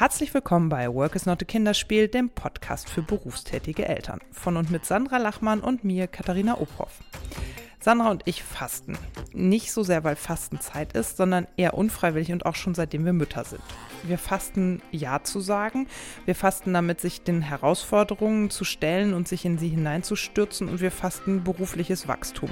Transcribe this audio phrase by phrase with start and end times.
[0.00, 4.18] Herzlich willkommen bei Work is not a Kinderspiel, dem Podcast für berufstätige Eltern.
[4.32, 7.00] Von und mit Sandra Lachmann und mir, Katharina Ophoff.
[7.80, 8.96] Sandra und ich fasten.
[9.34, 13.44] Nicht so sehr, weil Fastenzeit ist, sondern eher unfreiwillig und auch schon seitdem wir Mütter
[13.44, 13.60] sind.
[14.02, 15.86] Wir fasten Ja zu sagen.
[16.24, 20.70] Wir fasten damit, sich den Herausforderungen zu stellen und sich in sie hineinzustürzen.
[20.70, 22.48] Und wir fasten berufliches Wachstum.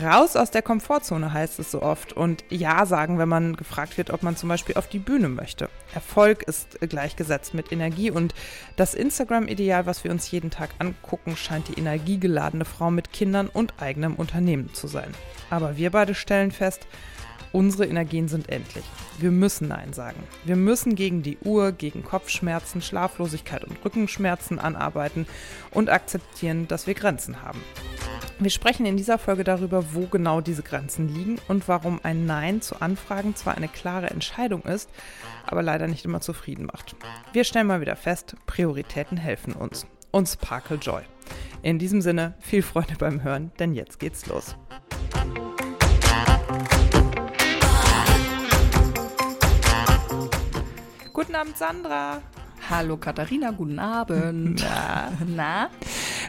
[0.00, 4.10] Raus aus der Komfortzone heißt es so oft und Ja sagen, wenn man gefragt wird,
[4.10, 5.68] ob man zum Beispiel auf die Bühne möchte.
[5.92, 8.32] Erfolg ist gleichgesetzt mit Energie und
[8.76, 13.74] das Instagram-Ideal, was wir uns jeden Tag angucken, scheint die energiegeladene Frau mit Kindern und
[13.80, 15.12] eigenem Unternehmen zu sein.
[15.50, 16.86] Aber wir beide stellen fest,
[17.52, 18.84] Unsere Energien sind endlich.
[19.18, 20.22] Wir müssen Nein sagen.
[20.44, 25.26] Wir müssen gegen die Uhr, gegen Kopfschmerzen, Schlaflosigkeit und Rückenschmerzen anarbeiten
[25.70, 27.60] und akzeptieren, dass wir Grenzen haben.
[28.38, 32.60] Wir sprechen in dieser Folge darüber, wo genau diese Grenzen liegen und warum ein Nein
[32.62, 34.90] zu Anfragen zwar eine klare Entscheidung ist,
[35.46, 36.96] aber leider nicht immer zufrieden macht.
[37.32, 39.86] Wir stellen mal wieder fest, Prioritäten helfen uns.
[40.10, 41.02] Und Sparkle Joy.
[41.62, 44.56] In diesem Sinne, viel Freude beim Hören, denn jetzt geht's los.
[51.12, 52.22] Guten Abend, Sandra.
[52.70, 54.60] Hallo Katharina, guten Abend.
[54.64, 55.12] Na?
[55.26, 55.70] Na?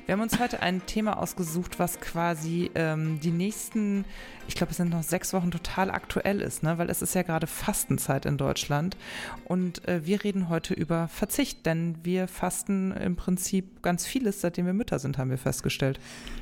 [0.05, 4.03] Wir haben uns heute ein Thema ausgesucht, was quasi ähm, die nächsten,
[4.49, 6.77] ich glaube, es sind noch sechs Wochen total aktuell ist, ne?
[6.77, 8.97] weil es ist ja gerade Fastenzeit in Deutschland.
[9.45, 14.65] Und äh, wir reden heute über Verzicht, denn wir fasten im Prinzip ganz vieles, seitdem
[14.65, 15.97] wir Mütter sind, haben wir festgestellt.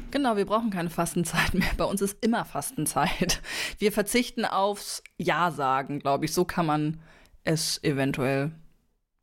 [0.09, 1.69] Genau, wir brauchen keine Fastenzeit mehr.
[1.77, 3.39] Bei uns ist immer Fastenzeit.
[3.77, 6.33] Wir verzichten aufs Ja sagen, glaube ich.
[6.33, 6.97] So kann man
[7.43, 8.51] es eventuell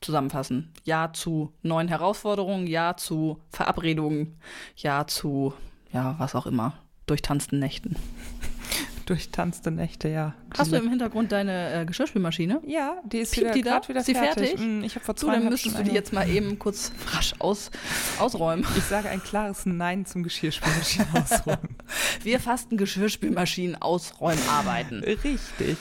[0.01, 0.73] zusammenfassen.
[0.85, 4.37] Ja zu neuen Herausforderungen, ja zu Verabredungen,
[4.77, 5.55] ja zu,
[5.93, 6.75] ja, was auch immer,
[7.07, 7.97] durchtanzten Nächten
[9.09, 10.34] durchtanzte Nächte, ja.
[10.56, 12.61] Hast du im Hintergrund deine äh, Geschirrspülmaschine?
[12.67, 14.50] Ja, die ist wieder, die wieder ist fertig.
[14.50, 14.59] fertig.
[14.59, 17.71] Mm, ich habe vor zwei dann müsstest du die jetzt mal eben kurz rasch aus,
[18.19, 18.66] ausräumen.
[18.77, 21.77] Ich sage ein klares Nein zum Geschirrspülmaschinen ausräumen.
[22.22, 25.03] Wir fasten Geschirrspülmaschinen ausräumen arbeiten.
[25.03, 25.78] Richtig.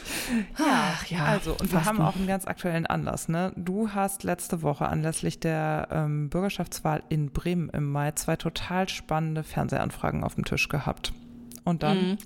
[0.57, 1.25] Ja, Ach, ja.
[1.25, 3.27] Also, und wir haben auch einen ganz aktuellen Anlass.
[3.27, 3.51] Ne?
[3.55, 9.43] Du hast letzte Woche anlässlich der ähm, Bürgerschaftswahl in Bremen im Mai zwei total spannende
[9.43, 11.13] Fernsehanfragen auf dem Tisch gehabt.
[11.65, 12.11] Und dann?
[12.11, 12.17] Mhm.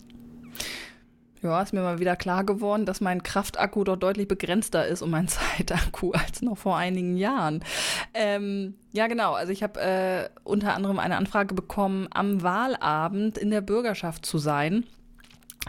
[1.43, 5.09] Ja, ist mir mal wieder klar geworden, dass mein Kraftakku doch deutlich begrenzter ist und
[5.09, 7.63] mein Zeitakku als noch vor einigen Jahren.
[8.13, 9.33] Ähm, ja, genau.
[9.33, 14.37] Also ich habe äh, unter anderem eine Anfrage bekommen, am Wahlabend in der Bürgerschaft zu
[14.37, 14.85] sein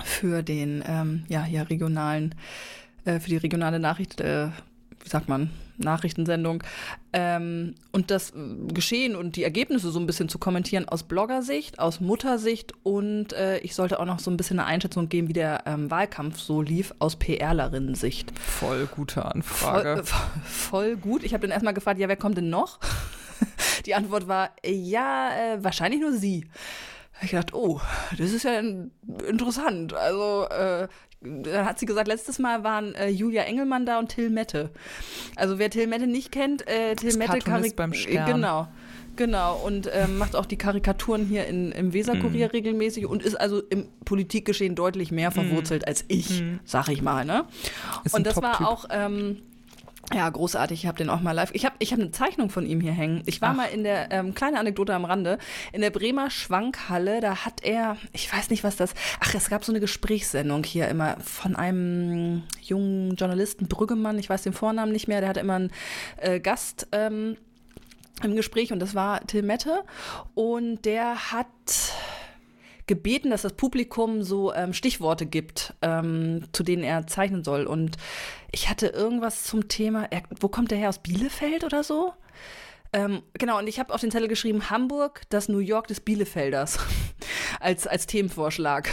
[0.03, 2.35] für den ähm, ja hier regionalen,
[3.05, 4.49] äh, für die regionale Nachricht, äh,
[5.01, 6.63] wie sagt man, Nachrichtensendung
[7.13, 8.33] ähm, und das
[8.73, 13.59] Geschehen und die Ergebnisse so ein bisschen zu kommentieren aus Bloggersicht, aus Muttersicht und äh,
[13.59, 16.63] ich sollte auch noch so ein bisschen eine Einschätzung geben, wie der ähm, Wahlkampf so
[16.63, 18.39] lief aus PRlerinnen-Sicht.
[18.39, 20.05] Voll gute Anfrage.
[20.05, 21.25] Voll, voll gut.
[21.25, 22.79] Ich habe dann erstmal gefragt, ja, wer kommt denn noch?
[23.87, 26.47] die Antwort war, ja, äh, wahrscheinlich nur sie.
[27.23, 27.81] Ich dachte, oh,
[28.19, 28.61] das ist ja
[29.29, 29.95] interessant.
[29.95, 30.89] Also äh,
[31.25, 34.71] dann hat sie gesagt, letztes Mal waren äh, Julia Engelmann da und Till Mette.
[35.37, 38.27] Also wer Till Mette nicht kennt, äh, Till Mette Karik beim Stern.
[38.27, 38.69] Genau.
[39.15, 42.51] Genau, und ähm, macht auch die Karikaturen hier in, im Weserkurier mm.
[42.51, 45.89] regelmäßig und ist also im Politikgeschehen deutlich mehr verwurzelt mm.
[45.89, 46.61] als ich, mm.
[46.65, 47.27] sag ich mal.
[47.27, 47.45] Ne?
[48.13, 49.43] und das war auch ähm,
[50.13, 50.81] ja, großartig.
[50.81, 51.51] Ich habe den auch mal live.
[51.53, 53.23] Ich habe ich hab eine Zeichnung von ihm hier hängen.
[53.27, 53.57] Ich war Ach.
[53.57, 55.39] mal in der, ähm, kleine Anekdote am Rande,
[55.73, 59.65] in der Bremer Schwankhalle, da hat er, ich weiß nicht, was das, ach, es gab
[59.65, 65.09] so eine Gesprächssendung hier immer von einem jungen Journalisten, Brüggemann, ich weiß den Vornamen nicht
[65.09, 65.71] mehr, der hatte immer einen
[66.19, 67.37] äh, Gast ähm,
[68.23, 69.83] im Gespräch und das war Till Mette
[70.35, 71.47] und der hat
[72.93, 77.65] gebeten, dass das Publikum so ähm, Stichworte gibt, ähm, zu denen er zeichnen soll.
[77.65, 77.97] Und
[78.51, 82.13] ich hatte irgendwas zum Thema, er, wo kommt der her aus Bielefeld oder so?
[82.93, 86.79] Ähm, genau, und ich habe auf den Zettel geschrieben, Hamburg, das New York des Bielefelders,
[87.61, 88.91] als, als Themenvorschlag.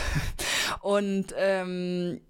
[0.79, 2.21] Und ähm,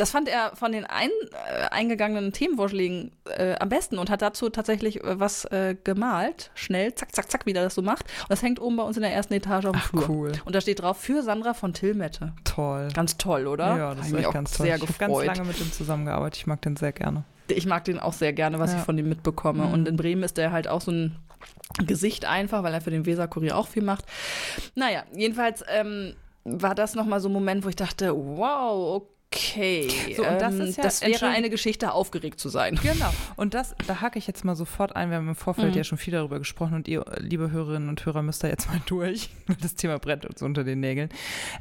[0.00, 4.48] das fand er von den ein, äh, eingegangenen Themenvorschlägen äh, am besten und hat dazu
[4.48, 6.50] tatsächlich äh, was äh, gemalt.
[6.54, 8.04] Schnell, zack, zack, zack, wie er das so macht.
[8.22, 10.08] Und das hängt oben bei uns in der ersten Etage auf dem Flur.
[10.08, 10.32] cool.
[10.46, 12.32] Und da steht drauf, für Sandra von Tillmette.
[12.44, 12.88] Toll.
[12.94, 13.76] Ganz toll, oder?
[13.76, 14.66] Ja, das ist echt ganz toll.
[14.66, 16.38] Sehr ich habe ganz lange mit ihm zusammengearbeitet.
[16.38, 17.24] Ich mag den sehr gerne.
[17.48, 18.78] Ich mag den auch sehr gerne, was ja.
[18.78, 19.66] ich von ihm mitbekomme.
[19.66, 19.72] Mhm.
[19.72, 21.16] Und in Bremen ist er halt auch so ein
[21.86, 24.06] Gesicht einfach, weil er für den Weser-Kurier auch viel macht.
[24.74, 26.14] Naja, jedenfalls ähm,
[26.44, 30.54] war das nochmal so ein Moment, wo ich dachte, wow, okay Okay, so, und das,
[30.54, 32.78] ähm, ist ja, das wäre eine Geschichte, aufgeregt zu sein.
[32.90, 33.12] Genau.
[33.36, 35.10] Und das, da hake ich jetzt mal sofort ein.
[35.10, 35.76] Wir haben im Vorfeld mhm.
[35.76, 38.80] ja schon viel darüber gesprochen und ihr, liebe Hörerinnen und Hörer, müsst da jetzt mal
[38.86, 41.10] durch, weil das Thema brennt uns unter den Nägeln.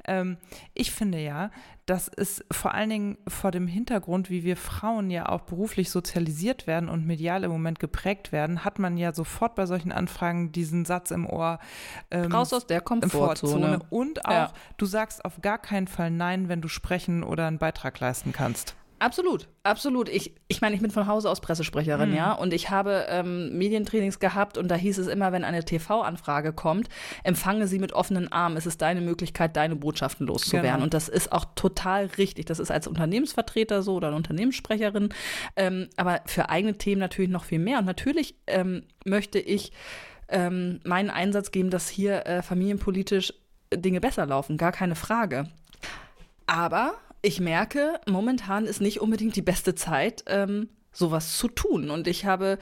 [0.07, 0.38] Ähm,
[0.74, 1.51] ich finde ja,
[1.89, 6.68] das ist vor allen Dingen vor dem Hintergrund, wie wir Frauen ja auch beruflich sozialisiert
[6.68, 10.86] werden und medial im Moment geprägt werden, hat man ja sofort bei solchen Anfragen diesen
[10.86, 11.57] Satz im Ohr.
[12.12, 13.80] Ähm, Raus aus der Komfortzone.
[13.89, 14.53] Und auch, ja.
[14.77, 18.75] du sagst auf gar keinen Fall Nein, wenn du sprechen oder einen Beitrag leisten kannst.
[19.00, 20.10] Absolut, absolut.
[20.10, 22.16] Ich, ich meine, ich bin von Hause aus Pressesprecherin, mhm.
[22.16, 26.51] ja, und ich habe ähm, Medientrainings gehabt und da hieß es immer, wenn eine TV-Anfrage
[26.51, 26.90] kommt,
[27.24, 28.57] empfange sie mit offenen Armen.
[28.57, 30.72] Es ist deine Möglichkeit, deine Botschaften loszuwerden.
[30.72, 30.84] Genau.
[30.84, 32.46] Und das ist auch total richtig.
[32.46, 35.10] Das ist als Unternehmensvertreter so oder eine Unternehmenssprecherin,
[35.56, 37.80] ähm, aber für eigene Themen natürlich noch viel mehr.
[37.80, 39.72] Und natürlich ähm, möchte ich
[40.28, 43.34] ähm, meinen Einsatz geben, dass hier äh, familienpolitisch
[43.74, 45.48] Dinge besser laufen, gar keine Frage.
[46.48, 51.89] Aber ich merke, momentan ist nicht unbedingt die beste Zeit, ähm, sowas zu tun.
[51.89, 52.57] Und ich habe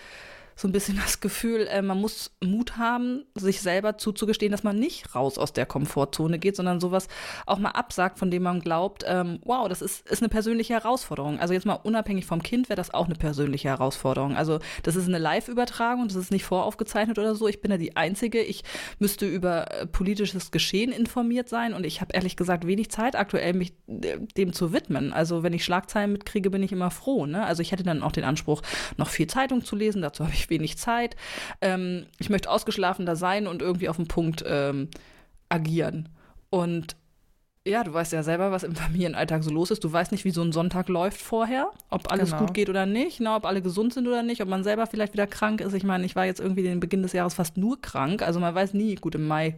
[0.57, 4.77] so ein bisschen das Gefühl, äh, man muss Mut haben, sich selber zuzugestehen, dass man
[4.77, 7.07] nicht raus aus der Komfortzone geht, sondern sowas
[7.45, 11.39] auch mal absagt, von dem man glaubt, ähm, wow, das ist, ist eine persönliche Herausforderung.
[11.39, 14.35] Also jetzt mal unabhängig vom Kind wäre das auch eine persönliche Herausforderung.
[14.35, 17.47] Also das ist eine Live-Übertragung, das ist nicht voraufgezeichnet oder so.
[17.47, 18.41] Ich bin ja die Einzige.
[18.41, 18.63] Ich
[18.99, 23.53] müsste über äh, politisches Geschehen informiert sein und ich habe ehrlich gesagt wenig Zeit aktuell,
[23.53, 25.13] mich äh, dem zu widmen.
[25.13, 27.27] Also wenn ich Schlagzeilen mitkriege, bin ich immer froh.
[27.27, 27.45] Ne?
[27.45, 28.63] Also ich hätte dann auch den Anspruch,
[28.97, 30.01] noch viel Zeitung zu lesen.
[30.01, 31.15] Dazu habe ich wenig Zeit.
[31.61, 34.89] Ähm, ich möchte ausgeschlafener sein und irgendwie auf den Punkt ähm,
[35.49, 36.09] agieren.
[36.49, 36.95] Und
[37.67, 39.83] ja, du weißt ja selber, was im Familienalltag so los ist.
[39.83, 42.45] Du weißt nicht, wie so ein Sonntag läuft vorher, ob alles genau.
[42.45, 45.13] gut geht oder nicht, ne, ob alle gesund sind oder nicht, ob man selber vielleicht
[45.13, 45.73] wieder krank ist.
[45.73, 48.21] Ich meine, ich war jetzt irgendwie den Beginn des Jahres fast nur krank.
[48.21, 49.55] Also man weiß nie, gut, im Mai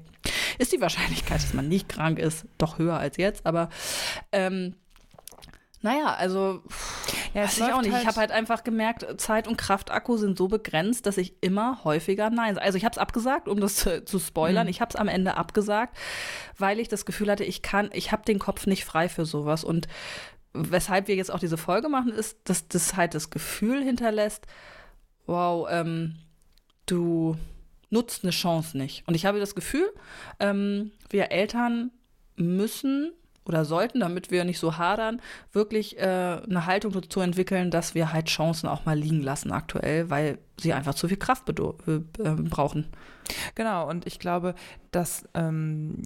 [0.58, 3.46] ist die Wahrscheinlichkeit, dass man nicht krank ist, doch höher als jetzt.
[3.46, 3.70] Aber
[4.32, 4.76] ähm,
[5.82, 6.62] naja, also
[7.34, 7.92] ja, weiß ich auch nicht.
[7.92, 11.84] Halt ich habe halt einfach gemerkt, Zeit und Kraftakku sind so begrenzt, dass ich immer
[11.84, 12.66] häufiger Nein sage.
[12.66, 14.66] Also ich habe es abgesagt, um das zu, zu spoilern.
[14.66, 14.72] Mhm.
[14.72, 15.98] Ich habe es am Ende abgesagt,
[16.58, 19.64] weil ich das Gefühl hatte, ich kann, ich habe den Kopf nicht frei für sowas.
[19.64, 19.88] Und
[20.54, 24.46] weshalb wir jetzt auch diese Folge machen, ist, dass das halt das Gefühl hinterlässt,
[25.26, 26.16] wow, ähm,
[26.86, 27.38] du
[27.90, 29.08] nutzt eine Chance nicht.
[29.08, 29.92] Und ich habe das Gefühl,
[30.40, 31.92] ähm, wir Eltern
[32.36, 33.14] müssen
[33.46, 35.22] oder sollten, damit wir nicht so hadern,
[35.52, 40.10] wirklich äh, eine Haltung dazu entwickeln, dass wir halt Chancen auch mal liegen lassen aktuell,
[40.10, 42.02] weil sie einfach zu viel Kraft äh, äh,
[42.36, 42.88] brauchen.
[43.56, 44.56] Genau, und ich glaube,
[44.92, 46.02] dass ähm,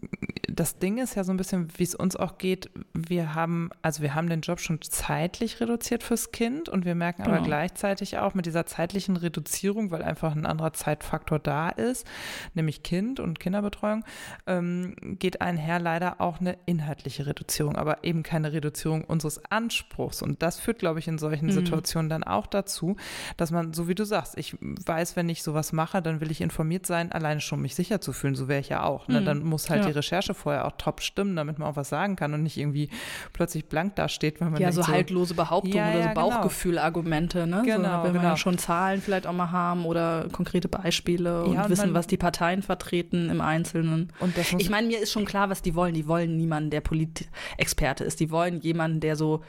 [0.48, 4.02] das Ding ist ja so ein bisschen, wie es uns auch geht, wir haben, also
[4.02, 7.38] wir haben den Job schon zeitlich reduziert fürs Kind und wir merken genau.
[7.38, 12.06] aber gleichzeitig auch mit dieser zeitlichen Reduzierung, weil einfach ein anderer Zeitfaktor da ist,
[12.54, 14.04] nämlich Kind und Kinderbetreuung,
[14.48, 20.22] ähm, geht einher leider auch eine inhaltliche Reduzierung, aber eben keine Reduzierung unseres Anspruchs.
[20.22, 21.52] Und das führt, glaube ich, in solchen mhm.
[21.52, 22.98] Situationen dann auch dazu,
[23.38, 26.42] dass man, so wie du sagst, ich weiß, wenn ich sowas mache, dann will ich
[26.42, 29.07] informiert sein, alleine schon mich sicher zu fühlen, so wäre ich ja auch.
[29.07, 29.22] Ne?
[29.22, 29.25] Mhm.
[29.25, 29.88] Dann muss halt ja.
[29.88, 32.90] die Recherche vorher auch top stimmen, damit man auch was sagen kann und nicht irgendwie
[33.31, 36.30] plötzlich blank dasteht, weil man Ja, so, haltlose Behauptungen ja, oder so genau.
[36.30, 37.63] Bauchgefühlargumente, ne?
[37.66, 38.24] Genau, so, wenn genau.
[38.31, 42.07] wir schon Zahlen vielleicht auch mal haben oder konkrete Beispiele und, und wissen, man, was
[42.07, 44.12] die Parteien vertreten im Einzelnen.
[44.19, 45.94] Und ich meine, mir ist schon klar, was die wollen.
[45.94, 48.19] Die wollen niemanden, der Politexperte ist.
[48.19, 49.42] Die wollen jemanden, der so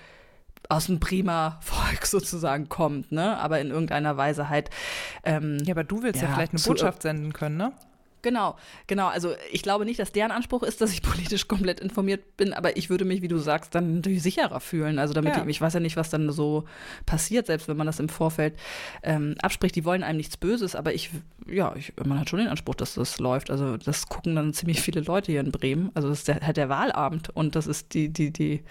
[0.69, 3.38] aus dem prima Volk sozusagen kommt, ne?
[3.38, 4.70] Aber in irgendeiner Weise halt.
[5.25, 7.72] Ähm, ja, aber du willst ja, ja vielleicht eine Botschaft senden können, ne?
[8.25, 8.56] Genau,
[8.87, 9.09] genau.
[9.09, 12.79] Also ich glaube nicht, dass deren Anspruch ist, dass ich politisch komplett informiert bin, aber
[12.79, 14.98] ich würde mich, wie du sagst, dann natürlich sicherer fühlen.
[14.98, 15.43] Also damit ja.
[15.43, 16.65] ich, ich weiß ja nicht, was dann so
[17.05, 18.56] passiert, selbst wenn man das im Vorfeld
[19.03, 19.77] ähm, abspricht.
[19.77, 21.10] Die wollen einem nichts Böses, aber ich,
[21.46, 23.51] ja, ich, man hat schon den Anspruch, dass das läuft.
[23.51, 25.91] Also das gucken dann ziemlich viele Leute hier in Bremen.
[25.93, 28.65] Also das ist der, halt der Wahlabend und das ist die, die, die,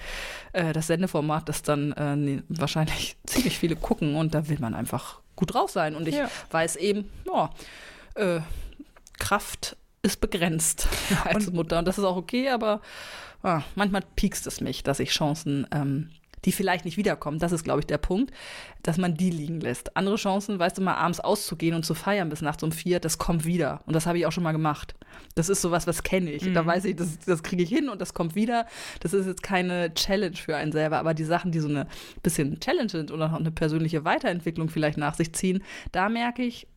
[0.54, 4.74] äh, das Sendeformat, das dann äh, nee, wahrscheinlich ziemlich viele gucken und da will man
[4.74, 5.96] einfach gut drauf sein.
[5.96, 6.28] Und ich ja.
[6.50, 7.52] weiß eben, ja,
[8.16, 8.42] äh,
[9.24, 10.90] Kraft ist begrenzt
[11.24, 11.80] als und, Mutter.
[11.80, 12.82] Und das ist auch okay, aber
[13.42, 16.10] ah, manchmal piekst es mich, dass ich Chancen, ähm,
[16.44, 18.34] die vielleicht nicht wiederkommen, das ist, glaube ich, der Punkt,
[18.82, 19.96] dass man die liegen lässt.
[19.96, 23.18] Andere Chancen, weißt du, mal abends auszugehen und zu feiern bis nachts um vier, das
[23.18, 23.80] kommt wieder.
[23.86, 24.94] Und das habe ich auch schon mal gemacht.
[25.36, 26.44] Das ist sowas, was kenne ich.
[26.44, 26.54] Mhm.
[26.54, 28.68] Da weiß ich, das, das kriege ich hin und das kommt wieder.
[29.00, 31.88] Das ist jetzt keine Challenge für einen selber, aber die Sachen, die so eine
[32.24, 35.64] bisschen Challenge sind oder eine persönliche Weiterentwicklung vielleicht nach sich ziehen,
[35.94, 36.68] da merke ich,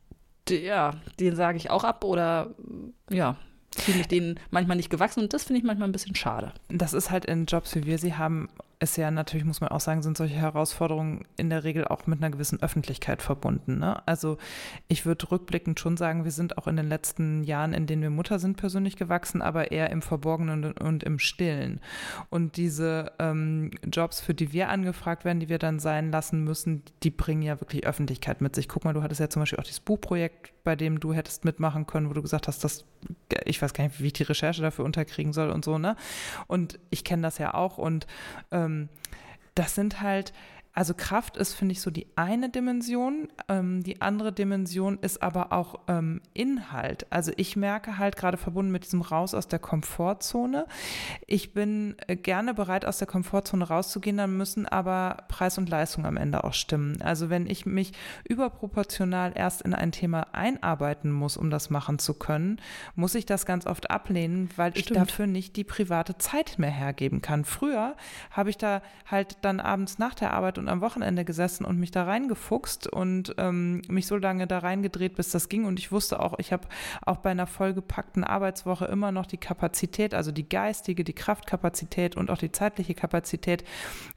[0.50, 2.54] ja, den sage ich auch ab oder
[3.10, 3.36] ja,
[3.76, 6.52] fühle mich denen manchmal nicht gewachsen und das finde ich manchmal ein bisschen schade.
[6.68, 9.80] Das ist halt in Jobs, wie wir sie haben, ist ja natürlich, muss man auch
[9.80, 13.78] sagen, sind solche Herausforderungen in der Regel auch mit einer gewissen Öffentlichkeit verbunden.
[13.78, 14.06] Ne?
[14.06, 14.36] Also
[14.88, 18.10] ich würde rückblickend schon sagen, wir sind auch in den letzten Jahren, in denen wir
[18.10, 21.80] Mutter sind, persönlich gewachsen, aber eher im Verborgenen und, im Stillen.
[22.28, 26.82] Und diese ähm, Jobs, für die wir angefragt werden, die wir dann sein lassen müssen,
[27.02, 28.68] die bringen ja wirklich Öffentlichkeit mit sich.
[28.68, 31.86] Guck mal, du hattest ja zum Beispiel auch dieses Buchprojekt bei dem du hättest mitmachen
[31.86, 32.84] können, wo du gesagt hast, dass
[33.44, 35.94] ich weiß gar nicht, wie ich die Recherche dafür unterkriegen soll und so, ne?
[36.48, 38.08] Und ich kenne das ja auch und
[38.50, 38.88] ähm,
[39.54, 40.32] das sind halt,
[40.76, 43.28] also Kraft ist, finde ich, so die eine Dimension.
[43.48, 47.06] Ähm, die andere Dimension ist aber auch ähm, Inhalt.
[47.08, 50.66] Also ich merke halt gerade verbunden mit diesem Raus aus der Komfortzone.
[51.26, 56.04] Ich bin äh, gerne bereit, aus der Komfortzone rauszugehen, dann müssen aber Preis und Leistung
[56.04, 57.00] am Ende auch stimmen.
[57.00, 57.92] Also wenn ich mich
[58.28, 62.60] überproportional erst in ein Thema einarbeiten muss, um das machen zu können,
[62.94, 64.90] muss ich das ganz oft ablehnen, weil Stimmt.
[64.90, 67.46] ich dafür nicht die private Zeit mehr hergeben kann.
[67.46, 67.96] Früher
[68.30, 71.78] habe ich da halt dann abends nach der Arbeit und und am Wochenende gesessen und
[71.78, 75.64] mich da reingefuchst und ähm, mich so lange da reingedreht, bis das ging.
[75.64, 76.66] Und ich wusste auch, ich habe
[77.04, 82.30] auch bei einer vollgepackten Arbeitswoche immer noch die Kapazität, also die geistige, die Kraftkapazität und
[82.30, 83.64] auch die zeitliche Kapazität,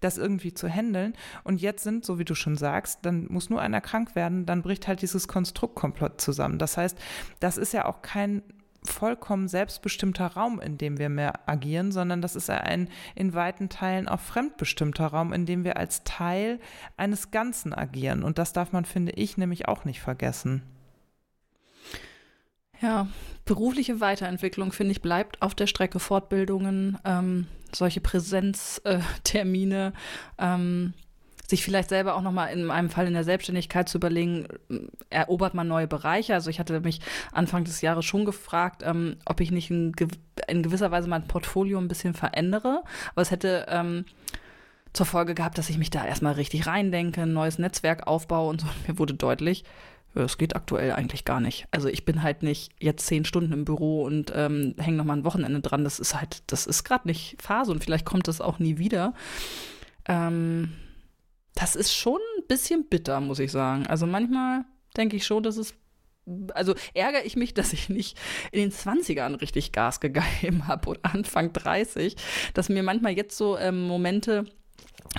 [0.01, 1.13] das irgendwie zu handeln.
[1.43, 4.63] Und jetzt sind, so wie du schon sagst, dann muss nur einer krank werden, dann
[4.63, 6.57] bricht halt dieses Konstrukt komplett zusammen.
[6.57, 6.97] Das heißt,
[7.39, 8.41] das ist ja auch kein
[8.83, 14.07] vollkommen selbstbestimmter Raum, in dem wir mehr agieren, sondern das ist ein in weiten Teilen
[14.07, 16.59] auch fremdbestimmter Raum, in dem wir als Teil
[16.97, 18.23] eines Ganzen agieren.
[18.23, 20.63] Und das darf man, finde ich, nämlich auch nicht vergessen.
[22.81, 23.07] Ja,
[23.43, 25.99] berufliche Weiterentwicklung, finde ich, bleibt auf der Strecke.
[25.99, 29.93] Fortbildungen, ähm, solche Präsenztermine.
[30.37, 30.93] Äh, ähm,
[31.49, 34.47] sich vielleicht selber auch nochmal in einem Fall in der Selbstständigkeit zu überlegen,
[35.09, 36.35] erobert man neue Bereiche.
[36.35, 36.99] Also ich hatte mich
[37.31, 39.93] Anfang des Jahres schon gefragt, ähm, ob ich nicht in,
[40.47, 42.83] in, gewisser Weise mein Portfolio ein bisschen verändere.
[43.11, 44.05] Aber es hätte ähm,
[44.93, 48.61] zur Folge gehabt, dass ich mich da erstmal richtig reindenke, ein neues Netzwerk aufbaue und
[48.61, 48.67] so.
[48.87, 49.63] Mir wurde deutlich,
[50.13, 51.67] es geht aktuell eigentlich gar nicht.
[51.71, 55.25] Also ich bin halt nicht jetzt zehn Stunden im Büro und ähm, hänge nochmal ein
[55.25, 55.83] Wochenende dran.
[55.83, 59.13] Das ist halt, das ist gerade nicht Phase und vielleicht kommt das auch nie wieder.
[60.07, 60.73] Ähm,
[61.59, 63.85] das ist schon ein bisschen bitter, muss ich sagen.
[63.87, 64.63] Also manchmal
[64.95, 65.73] denke ich schon, dass es
[66.53, 68.17] also ärgere ich mich, dass ich nicht
[68.51, 72.15] in den 20ern richtig Gas gegeben habe oder Anfang 30,
[72.53, 74.45] dass mir manchmal jetzt so ähm, Momente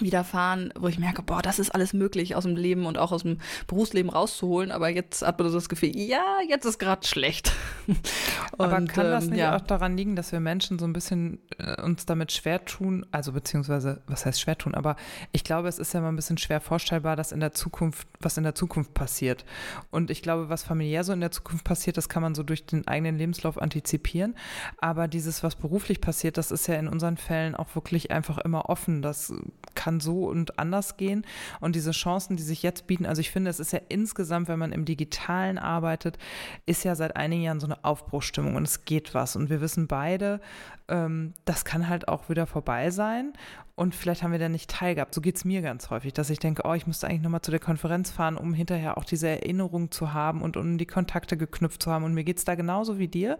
[0.00, 3.23] widerfahren, wo ich merke, boah, das ist alles möglich aus dem Leben und auch aus
[3.23, 7.52] dem Berufsleben rauszuholen, aber jetzt hat man so das Gefühl, ja, jetzt ist gerade schlecht.
[8.59, 9.56] aber und, kann das ähm, nicht ja.
[9.56, 13.32] auch daran liegen, dass wir Menschen so ein bisschen äh, uns damit schwer tun, also
[13.32, 14.97] beziehungsweise, was heißt schwer tun, aber
[15.32, 18.37] ich glaube, es ist ja mal ein bisschen schwer vorstellbar, dass in der Zukunft, was
[18.37, 19.44] in der Zukunft passiert.
[19.90, 22.66] Und ich glaube, was familiär so in der Zukunft passiert, das kann man so durch
[22.66, 24.35] den eigenen Lebenslauf antizipieren.
[24.78, 28.68] Aber dieses, was beruflich passiert, das ist ja in unseren Fällen auch wirklich einfach immer
[28.68, 29.02] offen.
[29.02, 29.32] Das
[29.81, 31.25] kann so und anders gehen.
[31.59, 34.59] Und diese Chancen, die sich jetzt bieten, also ich finde, es ist ja insgesamt, wenn
[34.59, 36.19] man im Digitalen arbeitet,
[36.67, 39.37] ist ja seit einigen Jahren so eine Aufbruchstimmung und es geht was.
[39.37, 40.43] Und wir wissen beide,
[40.89, 43.33] ähm, das kann halt auch wieder vorbei sein
[43.81, 45.15] und vielleicht haben wir da nicht teilgehabt.
[45.15, 47.51] So geht es mir ganz häufig, dass ich denke, oh, ich müsste eigentlich nochmal zu
[47.51, 51.83] der Konferenz fahren, um hinterher auch diese Erinnerung zu haben und um die Kontakte geknüpft
[51.83, 52.05] zu haben.
[52.05, 53.39] Und mir geht es da genauso wie dir.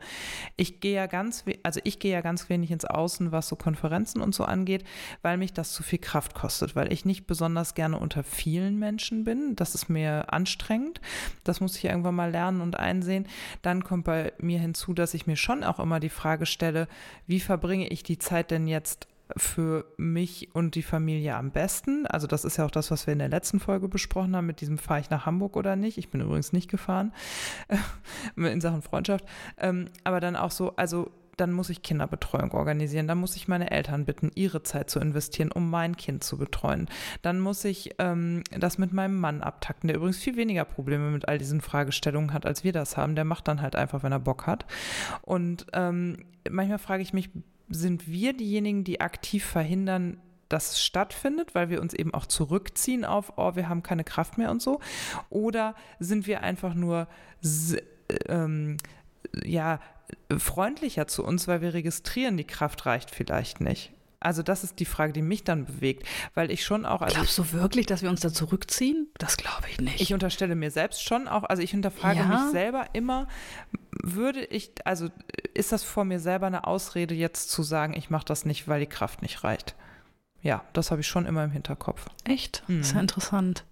[0.57, 4.23] Ich gehe ja ganz, also ich gehe ja ganz wenig ins Außen, was so Konferenzen
[4.23, 4.83] und so angeht,
[5.21, 9.25] weil mich das zu viel Kraft kostet, weil ich nicht besonders gerne unter vielen Menschen
[9.25, 9.57] bin.
[9.57, 11.03] Das ist mir anstrengend.
[11.45, 13.27] Das muss ich irgendwann mal lernen und einsehen.
[13.61, 16.89] Dann kommt bei mir hinzu, dass ich mir schon auch immer die Frage stelle,
[17.27, 22.07] wie verbringe ich die Zeit denn jetzt für mich und die Familie am besten.
[22.07, 24.61] Also das ist ja auch das, was wir in der letzten Folge besprochen haben, mit
[24.61, 25.99] diesem fahre ich nach Hamburg oder nicht.
[25.99, 27.13] Ich bin übrigens nicht gefahren
[28.37, 29.25] in Sachen Freundschaft.
[29.59, 31.11] Ähm, aber dann auch so, also
[31.41, 35.51] dann muss ich Kinderbetreuung organisieren, dann muss ich meine Eltern bitten, ihre Zeit zu investieren,
[35.51, 36.89] um mein Kind zu betreuen.
[37.23, 41.29] Dann muss ich ähm, das mit meinem Mann abtakten, der übrigens viel weniger Probleme mit
[41.29, 43.15] all diesen Fragestellungen hat, als wir das haben.
[43.15, 44.67] Der macht dann halt einfach, wenn er Bock hat.
[45.23, 46.19] Und ähm,
[46.49, 47.31] manchmal frage ich mich,
[47.71, 53.05] sind wir diejenigen, die aktiv verhindern, dass es stattfindet, weil wir uns eben auch zurückziehen
[53.05, 54.81] auf, oh, wir haben keine Kraft mehr und so?
[55.31, 57.07] Oder sind wir einfach nur
[58.29, 58.77] ähm,
[59.45, 59.81] ja,
[60.37, 63.93] freundlicher zu uns, weil wir registrieren, die Kraft reicht vielleicht nicht?
[64.21, 67.01] Also das ist die Frage, die mich dann bewegt, weil ich schon auch.
[67.01, 69.09] Also Glaubst du wirklich, dass wir uns da zurückziehen?
[69.19, 70.01] Das glaube ich nicht.
[70.01, 72.27] Ich unterstelle mir selbst schon auch, also ich hinterfrage ja.
[72.27, 73.29] mich selber immer,
[74.03, 75.09] würde ich, also
[75.55, 78.81] ist das vor mir selber eine Ausrede, jetzt zu sagen, ich mache das nicht, weil
[78.81, 79.75] die Kraft nicht reicht?
[80.43, 82.07] Ja, das habe ich schon immer im Hinterkopf.
[82.25, 82.63] Echt?
[82.67, 82.81] Mhm.
[82.81, 83.65] Ist ja interessant.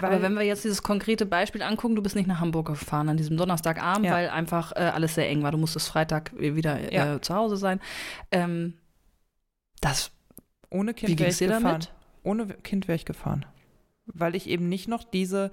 [0.00, 3.08] Weil, Aber wenn wir jetzt dieses konkrete Beispiel angucken, du bist nicht nach Hamburg gefahren
[3.08, 4.12] an diesem Donnerstagabend, ja.
[4.12, 5.52] weil einfach äh, alles sehr eng war.
[5.52, 7.14] Du musstest Freitag wieder ja.
[7.14, 7.80] äh, zu Hause sein.
[8.32, 8.74] Ähm,
[9.86, 10.10] das.
[10.70, 11.62] Ohne Kind wäre ich gefahren.
[11.62, 11.92] Damit?
[12.22, 13.46] Ohne Kind wäre ich gefahren.
[14.06, 15.50] Weil ich eben nicht noch diese,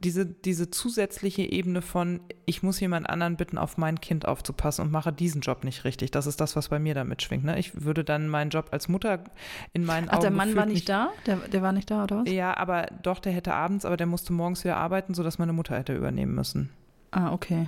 [0.00, 4.92] diese, diese zusätzliche Ebene von, ich muss jemand anderen bitten, auf mein Kind aufzupassen und
[4.92, 6.10] mache diesen Job nicht richtig.
[6.10, 7.44] Das ist das, was bei mir da mitschwingt.
[7.44, 7.58] Ne?
[7.58, 9.24] Ich würde dann meinen Job als Mutter
[9.72, 10.22] in meinen Ach, Augen.
[10.22, 11.10] der Mann war nicht da?
[11.26, 12.30] Der, der war nicht da, oder was?
[12.30, 15.76] Ja, aber doch, der hätte abends, aber der musste morgens wieder arbeiten, sodass meine Mutter
[15.76, 16.70] hätte übernehmen müssen.
[17.10, 17.66] Ah, okay.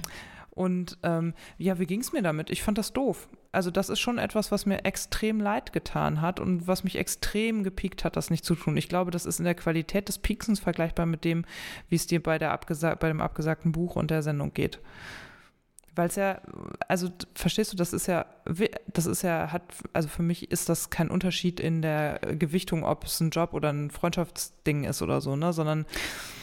[0.57, 2.49] Und ähm, ja, wie ging es mir damit?
[2.49, 3.29] Ich fand das doof.
[3.53, 7.63] Also das ist schon etwas, was mir extrem leid getan hat und was mich extrem
[7.63, 8.75] gepiekt hat, das nicht zu tun.
[8.79, 11.45] Ich glaube, das ist in der Qualität des Pieksens vergleichbar mit dem,
[11.91, 12.59] wie es dir bei, der
[12.99, 14.81] bei dem abgesagten Buch und der Sendung geht.
[15.95, 16.41] Weil es ja,
[16.89, 18.25] also verstehst du, das ist ja,
[18.87, 23.05] das ist ja, hat, also für mich ist das kein Unterschied in der Gewichtung, ob
[23.05, 25.53] es ein Job oder ein Freundschaftsding ist oder so, ne?
[25.53, 25.85] Sondern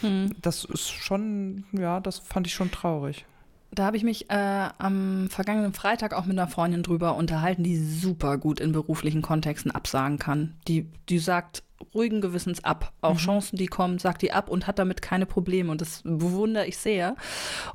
[0.02, 0.36] hm.
[0.40, 3.26] das ist schon, ja, das fand ich schon traurig.
[3.74, 7.78] Da habe ich mich äh, am vergangenen Freitag auch mit einer Freundin drüber unterhalten, die
[7.78, 10.56] super gut in beruflichen Kontexten absagen kann.
[10.68, 11.64] Die, die sagt
[11.94, 12.94] ruhigen Gewissens ab.
[13.02, 13.20] Auch mhm.
[13.20, 15.72] Chancen, die kommen, sagt die ab und hat damit keine Probleme.
[15.72, 17.16] Und das bewundere ich sehr.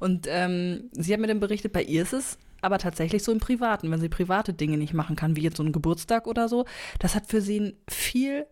[0.00, 3.38] Und ähm, sie hat mir dann berichtet, bei ihr ist es aber tatsächlich so im
[3.38, 6.64] Privaten, wenn sie private Dinge nicht machen kann, wie jetzt so ein Geburtstag oder so,
[6.98, 8.46] das hat für sie einen viel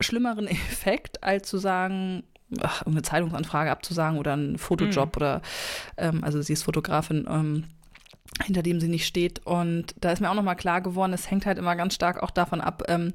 [0.00, 2.24] schlimmeren Effekt, als zu sagen,
[2.60, 5.22] ach, eine Zeitungsanfrage abzusagen oder einen Fotojob mhm.
[5.22, 5.42] oder,
[5.96, 7.64] ähm, also sie ist Fotografin, ähm,
[8.44, 9.44] hinter dem sie nicht steht.
[9.46, 12.30] Und da ist mir auch nochmal klar geworden, es hängt halt immer ganz stark auch
[12.30, 13.12] davon ab, ähm,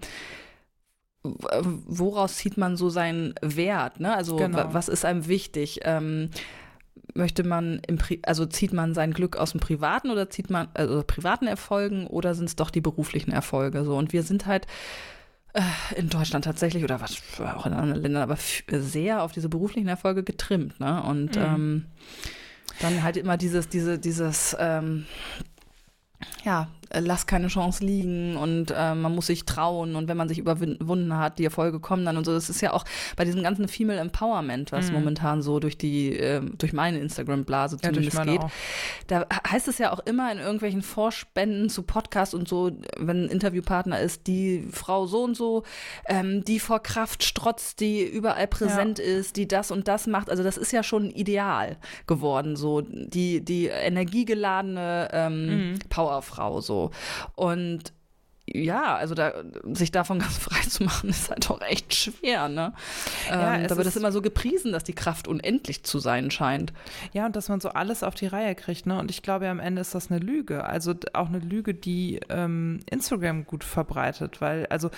[1.24, 4.16] woraus zieht man so seinen Wert, ne?
[4.16, 4.74] Also genau.
[4.74, 5.80] was ist einem wichtig?
[5.82, 6.30] Ähm,
[7.16, 10.68] möchte man im Pri also zieht man sein Glück aus dem privaten oder zieht man
[10.76, 14.66] also privaten Erfolgen oder sind es doch die beruflichen Erfolge so und wir sind halt
[14.66, 14.70] äh,
[15.96, 20.24] in Deutschland tatsächlich oder was auch in anderen Ländern, aber sehr auf diese beruflichen Erfolge
[20.24, 21.02] getrimmt, ne?
[21.04, 21.42] Und mhm.
[21.42, 21.86] ähm,
[22.82, 25.06] dann halt immer dieses, diese, dieses, ähm,
[26.44, 30.28] ja, äh, lass keine Chance liegen und äh, man muss sich trauen und wenn man
[30.28, 32.34] sich überwunden hat, die Erfolge kommen dann und so.
[32.34, 32.86] Das ist ja auch
[33.16, 34.96] bei diesem ganzen Female Empowerment, was mhm.
[34.96, 38.42] momentan so durch die, äh, durch meine Instagram-Blase zumindest ja, geht.
[38.42, 38.52] Auch.
[39.08, 43.30] Da heißt es ja auch immer in irgendwelchen Vorspenden zu Podcasts und so, wenn ein
[43.30, 45.64] Interviewpartner ist, die Frau so und so,
[46.08, 49.06] ähm, die vor Kraft strotzt, die überall präsent ja.
[49.06, 50.30] ist, die das und das macht.
[50.30, 55.80] Also das ist ja schon ideal geworden, so die, die energiegeladene ähm, mhm.
[55.90, 56.85] Powerfrau so.
[57.36, 57.94] Und
[58.48, 59.34] ja, also da,
[59.74, 62.74] sich davon ganz frei zu machen, ist halt auch echt schwer, ne?
[63.28, 66.74] Ja, ähm, da wird es immer so gepriesen, dass die Kraft unendlich zu sein scheint.
[67.14, 69.00] Ja, und dass man so alles auf die Reihe kriegt, ne?
[69.00, 70.66] Und ich glaube, am Ende ist das eine Lüge.
[70.66, 74.92] Also auch eine Lüge, die ähm, Instagram gut verbreitet, weil, also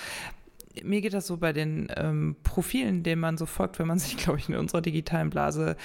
[0.83, 4.17] mir geht das so bei den ähm, Profilen, denen man so folgt, wenn man sich,
[4.23, 5.75] glaube ich, in unserer digitalen Blase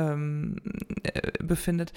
[0.00, 0.56] ähm,
[1.02, 1.92] äh, befindet.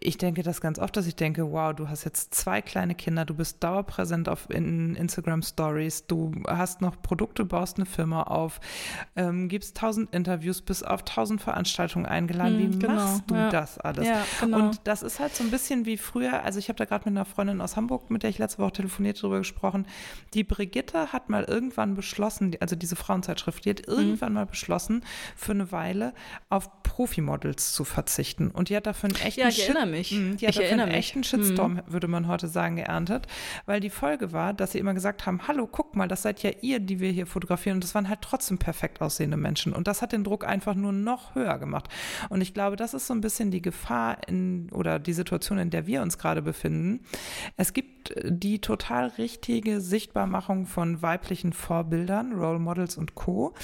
[0.00, 3.24] Ich denke das ganz oft, dass ich denke, wow, du hast jetzt zwei kleine Kinder,
[3.24, 8.60] du bist dauerpräsent auf in Instagram Stories, du hast noch Produkte, baust eine Firma auf,
[9.16, 12.58] ähm, gibst tausend Interviews, bist auf tausend Veranstaltungen eingeladen.
[12.58, 13.50] Hm, Wie genau, machst du ja.
[13.50, 14.06] das alles?
[14.06, 14.58] Ja, genau.
[14.58, 17.18] Und das ist halt so ein bisschen wie früher, also ich habe da gerade mit
[17.18, 19.86] einer Freundin aus Hamburg, mit der ich letzte Woche telefoniert, darüber gesprochen.
[20.34, 23.94] Die Brigitte hat mal irgendwann beschlossen, also diese Frauenzeitschrift, die hat hm.
[23.94, 25.02] irgendwann mal beschlossen,
[25.34, 26.14] für eine Weile
[26.48, 28.50] auf Profi Models zu verzichten.
[28.50, 30.12] Und die hat dafür einen echten, ja, ich erinnere mich.
[30.12, 31.82] Mh, die hat ich dafür einen echten Shitstorm, mhm.
[31.86, 33.26] würde man heute sagen, geerntet,
[33.66, 36.50] weil die Folge war, dass sie immer gesagt haben, hallo, guck mal, das seid ja
[36.60, 37.76] ihr, die wir hier fotografieren.
[37.76, 39.72] Und das waren halt trotzdem perfekt aussehende Menschen.
[39.72, 41.88] Und das hat den Druck einfach nur noch höher gemacht.
[42.28, 45.70] Und ich glaube, das ist so ein bisschen die Gefahr in, oder die Situation, in
[45.70, 47.00] der wir uns gerade befinden.
[47.56, 53.54] Es gibt die total richtige Sichtbarmachung von weiblichen Vorbildern, Role Models und Co.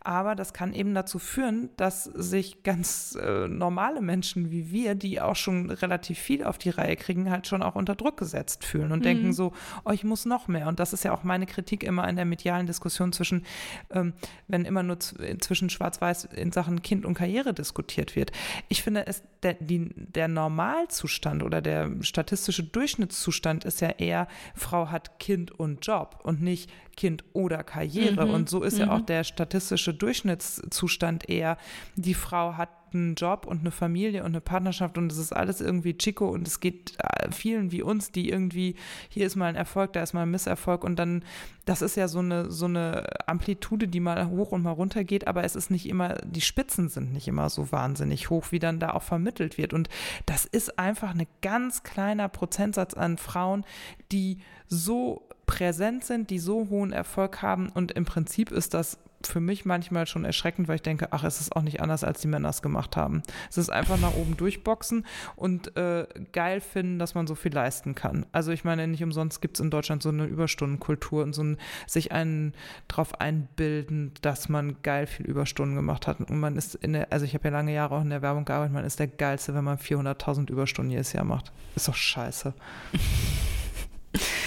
[0.00, 5.20] Aber das kann eben dazu führen, dass sich ganz äh, normale Menschen wie wir, die
[5.20, 8.92] auch schon relativ viel auf die Reihe kriegen, halt schon auch unter Druck gesetzt fühlen
[8.92, 9.04] und mhm.
[9.04, 9.52] denken so,
[9.84, 10.68] oh, ich muss noch mehr.
[10.68, 13.44] Und das ist ja auch meine Kritik immer in der medialen Diskussion zwischen,
[13.90, 14.12] ähm,
[14.48, 18.32] wenn immer nur zwischen Schwarz-Weiß in Sachen Kind und Karriere diskutiert wird.
[18.68, 24.90] Ich finde, es, der, die, der Normalzustand oder der statistische Durchschnittszustand ist ja eher, Frau
[24.90, 28.26] hat Kind und Job und nicht Kind oder Karriere.
[28.26, 28.34] Mhm.
[28.34, 28.80] Und so ist mhm.
[28.80, 31.56] ja auch der statistische Durchschnittszustand eher,
[31.96, 35.62] die Frau hat einen Job und eine Familie und eine Partnerschaft und es ist alles
[35.62, 38.74] irgendwie Chico und es geht äh, vielen wie uns, die irgendwie,
[39.08, 41.24] hier ist mal ein Erfolg, da ist mal ein Misserfolg und dann,
[41.64, 45.26] das ist ja so eine, so eine Amplitude, die mal hoch und mal runter geht,
[45.26, 48.78] aber es ist nicht immer, die Spitzen sind nicht immer so wahnsinnig hoch, wie dann
[48.78, 49.88] da auch vermittelt wird und
[50.26, 53.64] das ist einfach ein ganz kleiner Prozentsatz an Frauen,
[54.12, 59.40] die so präsent sind, die so hohen Erfolg haben und im Prinzip ist das für
[59.40, 62.28] mich manchmal schon erschreckend, weil ich denke, ach, es ist auch nicht anders, als die
[62.28, 63.22] Männer es gemacht haben.
[63.50, 67.96] Es ist einfach nach oben durchboxen und äh, geil finden, dass man so viel leisten
[67.96, 68.26] kann.
[68.30, 71.58] Also ich meine, nicht umsonst gibt es in Deutschland so eine Überstundenkultur und so ein
[71.88, 72.54] sich einen
[72.86, 76.20] drauf einbilden, dass man geil viel Überstunden gemacht hat.
[76.20, 78.44] Und man ist in der, also ich habe ja lange Jahre auch in der Werbung
[78.44, 81.50] gearbeitet, man ist der Geilste, wenn man 400.000 Überstunden jedes Jahr macht.
[81.74, 82.54] Ist doch scheiße.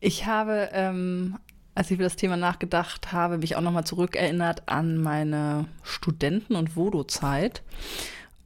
[0.00, 1.38] Ich habe ähm,
[1.76, 6.74] als ich über das Thema nachgedacht habe, mich auch nochmal zurückerinnert an meine Studenten- und
[6.74, 7.62] Vodo-Zeit.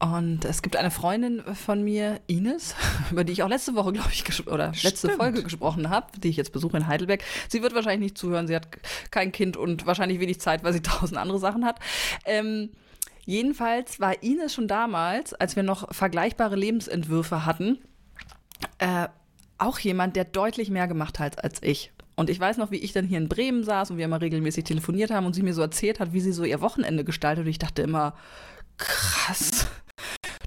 [0.00, 2.74] Und es gibt eine Freundin von mir, Ines,
[3.10, 5.14] über die ich auch letzte Woche, glaube ich, oder letzte Stimmt.
[5.14, 7.22] Folge gesprochen habe, die ich jetzt besuche in Heidelberg.
[7.48, 8.66] Sie wird wahrscheinlich nicht zuhören, sie hat
[9.12, 11.78] kein Kind und wahrscheinlich wenig Zeit, weil sie tausend andere Sachen hat.
[12.24, 12.70] Ähm,
[13.26, 17.78] jedenfalls war Ines schon damals, als wir noch vergleichbare Lebensentwürfe hatten,
[18.78, 19.06] äh,
[19.60, 21.92] auch jemand, der deutlich mehr gemacht hat als ich.
[22.16, 24.64] Und ich weiß noch, wie ich dann hier in Bremen saß und wir immer regelmäßig
[24.64, 27.44] telefoniert haben und sie mir so erzählt hat, wie sie so ihr Wochenende gestaltet.
[27.44, 28.14] Und ich dachte immer,
[28.76, 29.66] krass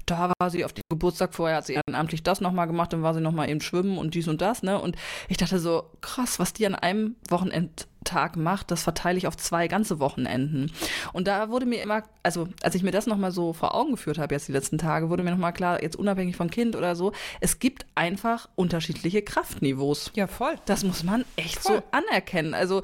[0.06, 3.14] da war sie auf dem Geburtstag vorher, hat sie ehrenamtlich das nochmal gemacht, dann war
[3.14, 4.80] sie nochmal eben schwimmen und dies und das, ne?
[4.80, 4.96] Und
[5.28, 9.68] ich dachte so, krass, was die an einem Wochenendtag macht, das verteile ich auf zwei
[9.68, 10.70] ganze Wochenenden.
[11.12, 14.18] Und da wurde mir immer, also als ich mir das nochmal so vor Augen geführt
[14.18, 17.12] habe jetzt die letzten Tage, wurde mir nochmal klar, jetzt unabhängig vom Kind oder so,
[17.40, 20.12] es gibt einfach unterschiedliche Kraftniveaus.
[20.14, 20.54] Ja, voll.
[20.66, 21.76] Das muss man echt voll.
[21.76, 22.54] so anerkennen.
[22.54, 22.82] Also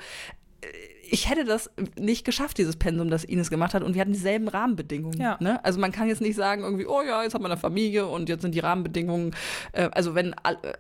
[1.10, 3.82] ich hätte das nicht geschafft, dieses Pensum, das Ines gemacht hat.
[3.82, 5.20] Und wir hatten dieselben Rahmenbedingungen.
[5.20, 5.36] Ja.
[5.40, 5.62] Ne?
[5.64, 8.28] Also man kann jetzt nicht sagen, irgendwie, oh ja, jetzt hat man eine Familie und
[8.28, 9.34] jetzt sind die Rahmenbedingungen,
[9.72, 10.34] äh, also wenn,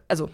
[0.08, 0.30] also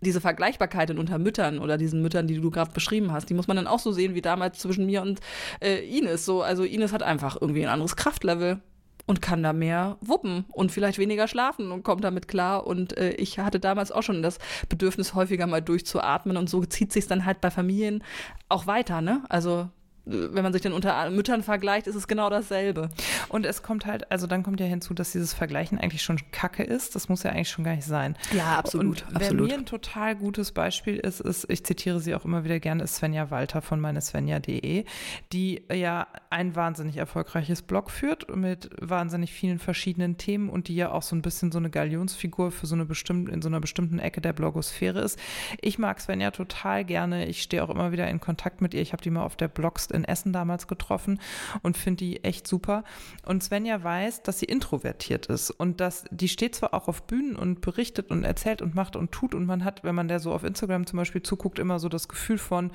[0.00, 3.56] diese Vergleichbarkeit unter Müttern oder diesen Müttern, die du gerade beschrieben hast, die muss man
[3.56, 5.20] dann auch so sehen wie damals zwischen mir und
[5.60, 6.24] äh, Ines.
[6.24, 8.60] So, also Ines hat einfach irgendwie ein anderes Kraftlevel
[9.08, 12.66] und kann da mehr wuppen und vielleicht weniger schlafen und kommt damit klar.
[12.66, 16.92] Und äh, ich hatte damals auch schon das Bedürfnis, häufiger mal durchzuatmen und so zieht
[16.92, 18.04] sich dann halt bei Familien
[18.50, 19.24] auch weiter, ne?
[19.30, 19.70] Also
[20.08, 22.88] wenn man sich dann unter Müttern vergleicht, ist es genau dasselbe.
[23.28, 26.62] Und es kommt halt, also dann kommt ja hinzu, dass dieses Vergleichen eigentlich schon Kacke
[26.62, 26.94] ist.
[26.94, 28.16] Das muss ja eigentlich schon gar nicht sein.
[28.32, 29.04] Ja, absolut.
[29.08, 32.60] Und wer mir ein total gutes Beispiel ist, ist, ich zitiere sie auch immer wieder
[32.60, 34.84] gerne, ist Svenja Walter von meinesvenja.de,
[35.32, 40.90] die ja ein wahnsinnig erfolgreiches Blog führt mit wahnsinnig vielen verschiedenen Themen und die ja
[40.90, 43.98] auch so ein bisschen so eine Galionsfigur für so eine bestimmte, in so einer bestimmten
[43.98, 45.18] Ecke der Blogosphäre ist.
[45.60, 47.26] Ich mag Svenja total gerne.
[47.26, 48.82] Ich stehe auch immer wieder in Kontakt mit ihr.
[48.82, 51.20] Ich habe die mal auf der Blogst in Essen damals getroffen
[51.62, 52.84] und finde die echt super.
[53.26, 57.36] Und Svenja weiß, dass sie introvertiert ist und dass die steht zwar auch auf Bühnen
[57.36, 60.32] und berichtet und erzählt und macht und tut und man hat, wenn man der so
[60.32, 62.70] auf Instagram zum Beispiel zuguckt, immer so das Gefühl von,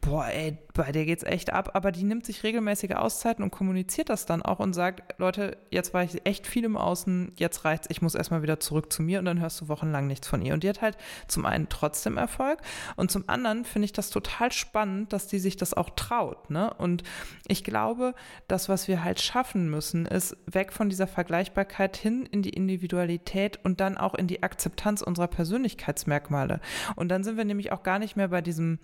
[0.00, 4.08] boah, ey, bei der geht's echt ab, aber die nimmt sich regelmäßige Auszeiten und kommuniziert
[4.08, 7.86] das dann auch und sagt, Leute, jetzt war ich echt viel im Außen, jetzt reicht's,
[7.90, 10.52] ich muss erstmal wieder zurück zu mir und dann hörst du wochenlang nichts von ihr.
[10.52, 10.96] Und die hat halt
[11.28, 12.58] zum einen trotzdem Erfolg
[12.96, 16.74] und zum anderen finde ich das total spannend, dass die sich das auch traut, ne?
[16.74, 17.04] Und
[17.46, 18.14] ich glaube,
[18.48, 23.60] das, was wir halt schaffen müssen, ist weg von dieser Vergleichbarkeit hin in die Individualität
[23.62, 26.60] und dann auch in die Akzeptanz unserer Persönlichkeitsmerkmale.
[26.96, 28.80] Und dann sind wir nämlich auch gar nicht mehr bei diesem,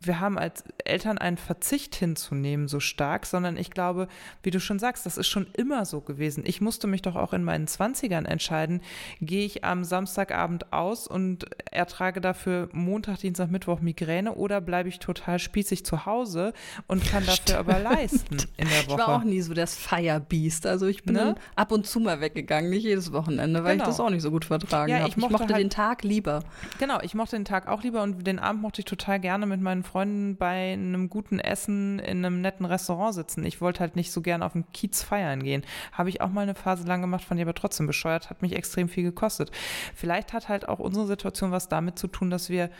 [0.00, 4.08] wir haben als Eltern einen Verzicht hinzunehmen so stark, sondern ich glaube,
[4.42, 6.44] wie du schon sagst, das ist schon immer so gewesen.
[6.46, 8.80] Ich musste mich doch auch in meinen Zwanzigern entscheiden,
[9.20, 15.00] gehe ich am Samstagabend aus und ertrage dafür Montag, Dienstag, Mittwoch Migräne oder bleibe ich
[15.00, 16.52] total spießig zu Hause
[16.86, 18.94] und kann dafür aber leisten in der Woche.
[18.94, 20.66] Ich war auch nie so das Firebeast.
[20.66, 21.34] Also ich bin ne?
[21.56, 23.84] ab und zu mal weggegangen, nicht jedes Wochenende, weil genau.
[23.84, 25.08] ich das auch nicht so gut vertragen ja, habe.
[25.08, 26.44] Ich, ich mochte, halt, den Tag lieber.
[26.78, 29.60] Genau, ich mochte den Tag auch lieber und den Abend mochte ich total gerne mit
[29.60, 33.44] meinen Freunden bei einem guten Essen in einem netten Restaurant sitzen.
[33.44, 35.62] Ich wollte halt nicht so gern auf den Kiez feiern gehen.
[35.92, 38.54] Habe ich auch mal eine Phase lang gemacht, fand ich aber trotzdem bescheuert, hat mich
[38.54, 39.50] extrem viel gekostet.
[39.94, 42.70] Vielleicht hat halt auch unsere Situation was damit zu tun, dass wir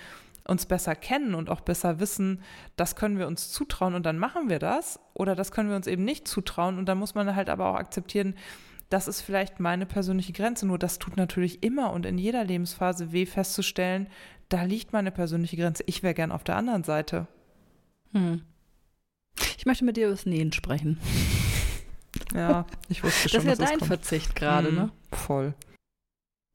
[0.47, 2.43] uns besser kennen und auch besser wissen,
[2.77, 5.87] das können wir uns zutrauen und dann machen wir das oder das können wir uns
[5.87, 8.35] eben nicht zutrauen und dann muss man halt aber auch akzeptieren,
[8.91, 13.13] das ist vielleicht meine persönliche Grenze, nur das tut natürlich immer und in jeder Lebensphase
[13.13, 14.09] weh festzustellen,
[14.51, 17.27] da liegt meine persönliche Grenze, ich wäre gern auf der anderen Seite.
[18.15, 18.43] Hm.
[19.59, 20.99] Ich möchte mit dir über das Nähen sprechen.
[22.33, 23.45] Ja, ich wusste schon.
[23.45, 23.89] Das ist ja dein kommt.
[23.89, 24.91] Verzicht gerade, hm, ne?
[25.13, 25.55] Voll.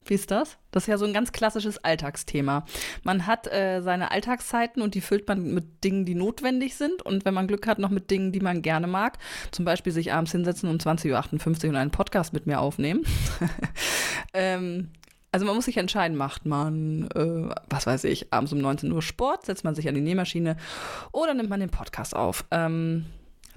[0.06, 0.56] Wie ist das?
[0.70, 2.64] Das ist ja so ein ganz klassisches Alltagsthema.
[3.02, 7.24] Man hat äh, seine Alltagszeiten und die füllt man mit Dingen, die notwendig sind und
[7.24, 9.18] wenn man Glück hat, noch mit Dingen, die man gerne mag.
[9.50, 13.04] Zum Beispiel sich abends hinsetzen um 20.58 Uhr und einen Podcast mit mir aufnehmen.
[14.32, 14.90] ähm,
[15.32, 19.02] also man muss sich entscheiden, macht man, äh, was weiß ich, abends um 19 Uhr
[19.02, 20.56] Sport, setzt man sich an die Nähmaschine
[21.12, 22.44] oder nimmt man den Podcast auf.
[22.50, 23.06] Ähm,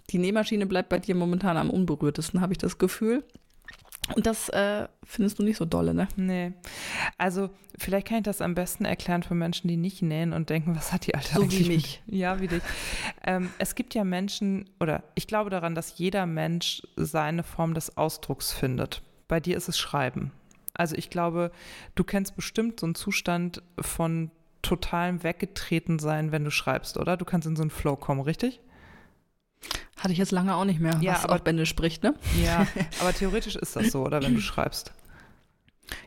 [0.10, 3.24] die Nähmaschine bleibt bei dir momentan am unberührtesten, habe ich das Gefühl.
[4.16, 6.10] Und das äh, findest du nicht so dolle, ne?
[6.18, 6.52] Nee.
[7.18, 10.76] Also, vielleicht kann ich das am besten erklären für Menschen, die nicht nähen und denken,
[10.76, 11.60] was hat die Alte so eigentlich?
[11.66, 12.04] wie mich.
[12.06, 12.16] Mit?
[12.18, 12.62] Ja, wie dich.
[13.26, 17.96] Ähm, es gibt ja Menschen, oder ich glaube daran, dass jeder Mensch seine Form des
[17.96, 19.02] Ausdrucks findet.
[19.30, 20.34] Bei dir ist es Schreiben.
[20.74, 21.52] Also, ich glaube,
[21.96, 24.32] du kennst bestimmt so einen Zustand von
[24.62, 27.18] totalem Weggetreten sein, wenn du schreibst, oder?
[27.18, 28.62] Du kannst in so einen Flow kommen, richtig?
[29.98, 32.16] Hatte ich jetzt lange auch nicht mehr, ja, was aber auch Bände spricht, ne?
[32.44, 32.68] Ja,
[33.00, 34.94] aber theoretisch ist das so, oder wenn du schreibst.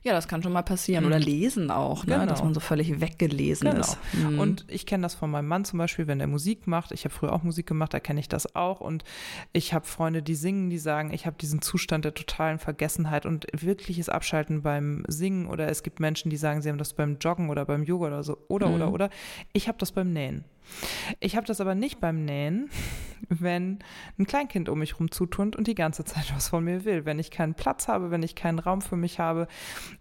[0.07, 1.03] Ja, das kann schon mal passieren.
[1.03, 1.11] Mhm.
[1.11, 2.15] Oder lesen auch, ne?
[2.15, 2.27] Genau.
[2.27, 3.81] dass man so völlig weggelesen genau.
[3.81, 3.99] ist.
[4.13, 4.39] Mhm.
[4.39, 6.93] Und ich kenne das von meinem Mann zum Beispiel, wenn er Musik macht.
[6.93, 8.81] Ich habe früher auch Musik gemacht, da kenne ich das auch.
[8.81, 9.03] Und
[9.53, 13.49] ich habe Freunde, die singen, die sagen, ich habe diesen Zustand der totalen Vergessenheit und
[13.53, 15.49] wirkliches Abschalten beim Singen.
[15.49, 18.23] Oder es gibt Menschen, die sagen, sie haben das beim Joggen oder beim Yoga oder
[18.23, 18.39] so.
[18.47, 18.75] Oder, mhm.
[18.75, 19.11] oder, oder.
[19.55, 20.45] Ich habe das beim Nähen.
[21.21, 22.71] Ich habe das aber nicht beim Nähen,
[23.29, 23.79] wenn
[24.19, 27.05] ein Kleinkind um mich rum zuturnt und die ganze Zeit was von mir will.
[27.05, 29.49] Wenn ich keinen Platz habe, wenn ich keinen Raum für mich habe,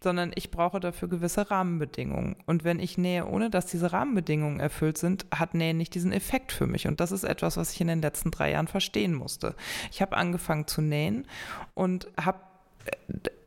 [0.03, 2.35] sondern ich brauche dafür gewisse Rahmenbedingungen.
[2.45, 6.51] Und wenn ich nähe, ohne dass diese Rahmenbedingungen erfüllt sind, hat Nähen nicht diesen Effekt
[6.51, 6.87] für mich.
[6.87, 9.55] Und das ist etwas, was ich in den letzten drei Jahren verstehen musste.
[9.91, 11.25] Ich habe angefangen zu nähen
[11.73, 12.39] und habe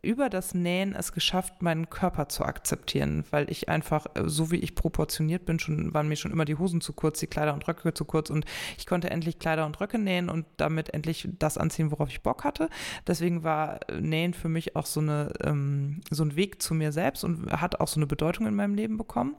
[0.03, 4.57] über das Nähen es geschafft, meinen Körper zu akzeptieren, weil ich einfach, äh, so wie
[4.57, 7.67] ich proportioniert bin, schon, waren mir schon immer die Hosen zu kurz, die Kleider und
[7.67, 8.45] Röcke zu kurz und
[8.77, 12.45] ich konnte endlich Kleider und Röcke nähen und damit endlich das anziehen, worauf ich Bock
[12.45, 12.69] hatte.
[13.07, 16.93] Deswegen war äh, Nähen für mich auch so eine, ähm, so ein Weg zu mir
[16.93, 19.37] selbst und hat auch so eine Bedeutung in meinem Leben bekommen.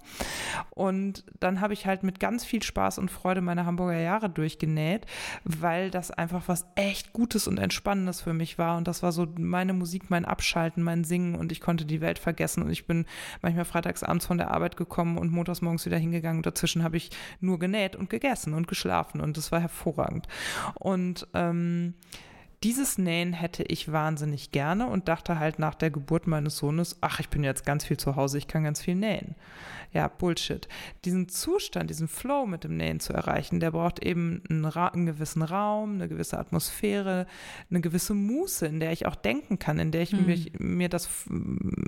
[0.71, 5.05] Und dann habe ich halt mit ganz viel Spaß und Freude meine Hamburger Jahre durchgenäht,
[5.43, 9.27] weil das einfach was echt Gutes und Entspannendes für mich war und das war so
[9.37, 12.63] meine Musik, mein Abschluss Abschalten, mein Singen und ich konnte die Welt vergessen.
[12.63, 13.05] Und ich bin
[13.43, 16.41] manchmal freitags abends von der Arbeit gekommen und montags morgens wieder hingegangen.
[16.41, 19.21] Dazwischen habe ich nur genäht und gegessen und geschlafen.
[19.21, 20.27] Und das war hervorragend.
[20.73, 21.93] Und ähm,
[22.63, 27.19] dieses Nähen hätte ich wahnsinnig gerne und dachte halt nach der Geburt meines Sohnes, ach,
[27.21, 29.35] ich bin jetzt ganz viel zu Hause, ich kann ganz viel nähen.
[29.91, 30.67] Ja, Bullshit.
[31.03, 35.41] Diesen Zustand, diesen Flow mit dem Nähen zu erreichen, der braucht eben einen, einen, gewissen
[35.41, 37.25] Raum, eine gewisse Atmosphäre,
[37.71, 40.25] eine gewisse Muße, in der ich auch denken kann, in der ich mhm.
[40.27, 41.09] mich, mir das,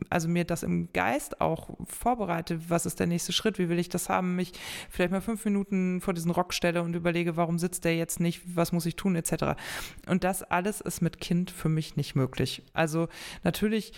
[0.10, 3.90] also mir das im Geist auch vorbereite, was ist der nächste Schritt, wie will ich
[3.90, 4.54] das haben, mich
[4.90, 8.42] vielleicht mal fünf Minuten vor diesen Rock stelle und überlege, warum sitzt der jetzt nicht,
[8.56, 9.60] was muss ich tun, etc.
[10.08, 12.62] Und das alles ist mit Kind für mich nicht möglich.
[12.74, 13.08] Also
[13.44, 13.94] natürlich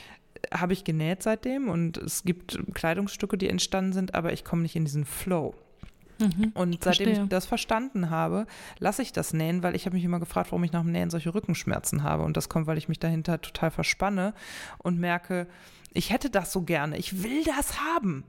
[0.54, 4.76] habe ich genäht seitdem und es gibt Kleidungsstücke, die entstanden sind, aber ich komme nicht
[4.76, 5.54] in diesen Flow.
[6.19, 7.23] Mhm, und seitdem verstehe.
[7.23, 8.45] ich das verstanden habe,
[8.80, 11.10] lasse ich das nähen, weil ich habe mich immer gefragt, warum ich nach dem Nähen
[11.10, 12.23] solche Rückenschmerzen habe.
[12.23, 14.34] Und das kommt, weil ich mich dahinter total verspanne
[14.78, 15.47] und merke,
[15.94, 18.24] ich hätte das so gerne, ich will das haben.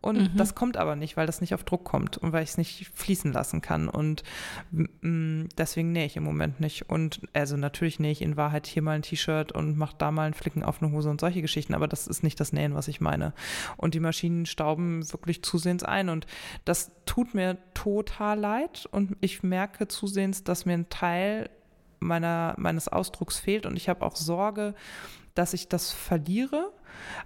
[0.00, 0.36] Und mhm.
[0.36, 2.88] das kommt aber nicht, weil das nicht auf Druck kommt und weil ich es nicht
[2.94, 3.88] fließen lassen kann.
[3.88, 4.22] Und
[4.70, 6.88] mm, deswegen nähe ich im Moment nicht.
[6.88, 10.26] Und also natürlich nähe ich in Wahrheit hier mal ein T-Shirt und mache da mal
[10.26, 12.86] einen Flicken auf eine Hose und solche Geschichten, aber das ist nicht das Nähen, was
[12.86, 13.32] ich meine.
[13.76, 16.08] Und die Maschinen stauben wirklich zusehends ein.
[16.10, 16.26] Und
[16.64, 18.88] das tut mir total leid.
[18.92, 21.50] Und ich merke zusehends, dass mir ein Teil
[21.98, 23.66] meiner, meines Ausdrucks fehlt.
[23.66, 24.74] Und ich habe auch Sorge,
[25.34, 26.72] dass ich das verliere.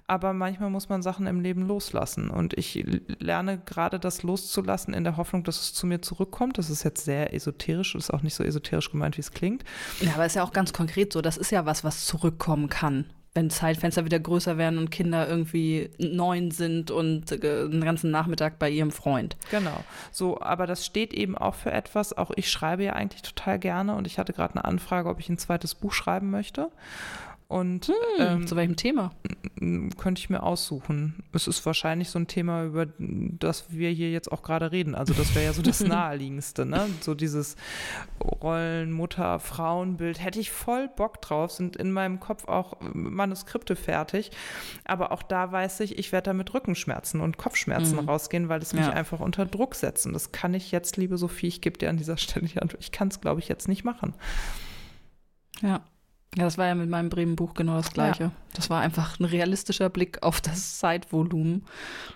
[0.06, 2.30] Aber manchmal muss man Sachen im Leben loslassen.
[2.30, 2.84] Und ich
[3.18, 6.58] lerne gerade das loszulassen in der Hoffnung, dass es zu mir zurückkommt.
[6.58, 9.64] Das ist jetzt sehr esoterisch, ist auch nicht so esoterisch gemeint, wie es klingt.
[10.00, 11.22] Ja, aber es ist ja auch ganz konkret so.
[11.22, 15.90] Das ist ja was, was zurückkommen kann wenn Zeitfenster wieder größer werden und Kinder irgendwie
[15.98, 19.36] neun sind und äh, den ganzen Nachmittag bei ihrem Freund.
[19.50, 19.84] Genau.
[20.10, 22.16] So, aber das steht eben auch für etwas.
[22.16, 25.30] Auch ich schreibe ja eigentlich total gerne und ich hatte gerade eine Anfrage, ob ich
[25.30, 26.70] ein zweites Buch schreiben möchte.
[27.52, 29.10] Und hm, ähm, zu welchem Thema?
[29.98, 31.22] Könnte ich mir aussuchen.
[31.34, 34.94] Es ist wahrscheinlich so ein Thema, über das wir hier jetzt auch gerade reden.
[34.94, 36.88] Also das wäre ja so das Naheliegendste, ne?
[37.02, 37.56] So dieses
[38.24, 40.24] Rollen, Mutter, Frauenbild.
[40.24, 44.30] Hätte ich voll Bock drauf, sind in meinem Kopf auch Manuskripte fertig.
[44.86, 48.08] Aber auch da weiß ich, ich werde da mit Rückenschmerzen und Kopfschmerzen mhm.
[48.08, 48.92] rausgehen, weil es mich ja.
[48.94, 50.06] einfach unter Druck setzt.
[50.06, 52.82] Und das kann ich jetzt, liebe Sophie, ich gebe dir an dieser Stelle die Antwort.
[52.82, 54.14] Ich kann es, glaube ich, jetzt nicht machen.
[55.60, 55.82] Ja.
[56.36, 58.24] Ja, das war ja mit meinem Bremen-Buch genau das Gleiche.
[58.24, 58.32] Ja.
[58.54, 61.66] Das war einfach ein realistischer Blick auf das Zeitvolumen.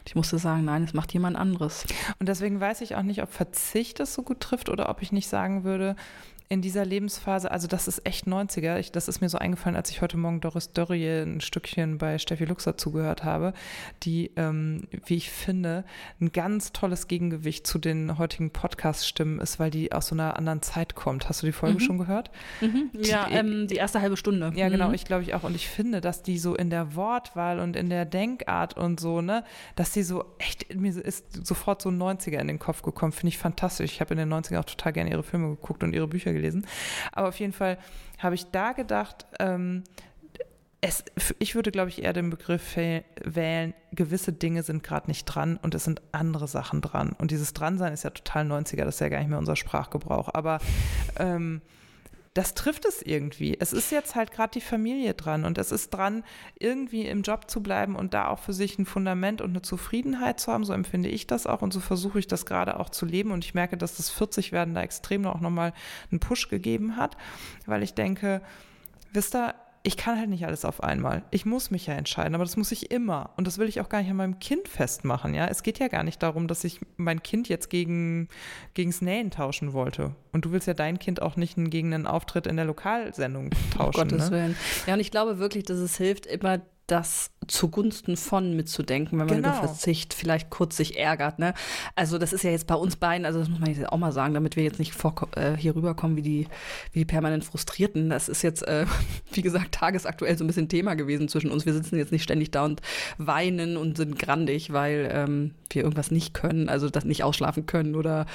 [0.07, 1.85] Ich musste sagen, nein, es macht jemand anderes.
[2.19, 5.13] Und deswegen weiß ich auch nicht, ob Verzicht das so gut trifft oder ob ich
[5.13, 5.97] nicht sagen würde,
[6.49, 8.79] in dieser Lebensphase, also das ist echt 90er.
[8.79, 12.19] Ich, das ist mir so eingefallen, als ich heute Morgen Doris Dörrie ein Stückchen bei
[12.19, 13.53] Steffi Luxer zugehört habe,
[14.05, 15.85] die, ähm, wie ich finde,
[16.21, 20.63] ein ganz tolles Gegengewicht zu den heutigen Podcast-Stimmen ist, weil die aus so einer anderen
[20.63, 21.29] Zeit kommt.
[21.29, 21.81] Hast du die Folge mhm.
[21.81, 22.31] schon gehört?
[22.61, 22.91] Mhm.
[22.93, 24.53] Ja, die, ähm, die erste halbe Stunde.
[24.55, 24.95] Ja, genau, mhm.
[24.95, 25.43] ich glaube ich auch.
[25.43, 29.21] Und ich finde, dass die so in der Wortwahl und in der Denkart und so,
[29.21, 29.43] ne,
[29.75, 33.11] dass die so echt, mir ist sofort so 90er in den Kopf gekommen.
[33.11, 33.91] Finde ich fantastisch.
[33.93, 36.67] Ich habe in den 90er auch total gerne ihre Filme geguckt und ihre Bücher gelesen.
[37.13, 37.79] Aber auf jeden Fall
[38.19, 39.85] habe ich da gedacht, ähm,
[40.81, 41.05] es,
[41.39, 45.75] ich würde, glaube ich, eher den Begriff wählen, gewisse Dinge sind gerade nicht dran und
[45.75, 47.15] es sind andere Sachen dran.
[47.19, 50.31] Und dieses Dransein ist ja total 90er, das ist ja gar nicht mehr unser Sprachgebrauch.
[50.33, 50.61] Aber
[51.19, 51.63] ähm,
[52.37, 53.57] das trifft es irgendwie.
[53.59, 56.23] Es ist jetzt halt gerade die Familie dran und es ist dran,
[56.59, 60.39] irgendwie im Job zu bleiben und da auch für sich ein Fundament und eine Zufriedenheit
[60.39, 60.65] zu haben.
[60.65, 63.31] So empfinde ich das auch und so versuche ich das gerade auch zu leben.
[63.31, 65.73] Und ich merke, dass das 40 werden da extrem auch nochmal
[66.11, 67.17] einen Push gegeben hat,
[67.65, 68.43] weil ich denke,
[69.15, 69.55] wisst ihr,
[69.87, 71.23] ich kann halt nicht alles auf einmal.
[71.31, 73.31] Ich muss mich ja entscheiden, aber das muss ich immer.
[73.37, 75.47] Und das will ich auch gar nicht an meinem Kind festmachen, ja.
[75.47, 78.29] Es geht ja gar nicht darum, dass ich mein Kind jetzt gegen,
[78.75, 80.17] gegens Nähen tauschen wollte.
[80.33, 84.03] Und du willst ja dein Kind auch nicht gegen einen Auftritt in der Lokalsendung tauschen.
[84.03, 84.37] Um Gottes ne?
[84.37, 84.57] Willen.
[84.89, 89.37] Ja, und ich glaube wirklich, dass es hilft, immer das zugunsten von mitzudenken, wenn man
[89.37, 89.49] genau.
[89.49, 91.39] über Verzicht vielleicht kurz sich ärgert.
[91.39, 91.55] Ne?
[91.95, 94.13] Also das ist ja jetzt bei uns beiden, also das muss man jetzt auch mal
[94.13, 96.49] sagen, damit wir jetzt nicht vor, äh, hier rüberkommen wie die,
[96.93, 98.11] wie die permanent Frustrierten.
[98.11, 98.87] Das ist jetzt, äh,
[99.33, 101.67] wie gesagt, tagesaktuell so ein bisschen Thema gewesen zwischen uns.
[101.67, 102.81] Wir sitzen jetzt nicht ständig da und
[103.19, 107.95] weinen und sind grandig, weil ähm, wir irgendwas nicht können, also das nicht ausschlafen können
[107.95, 108.27] oder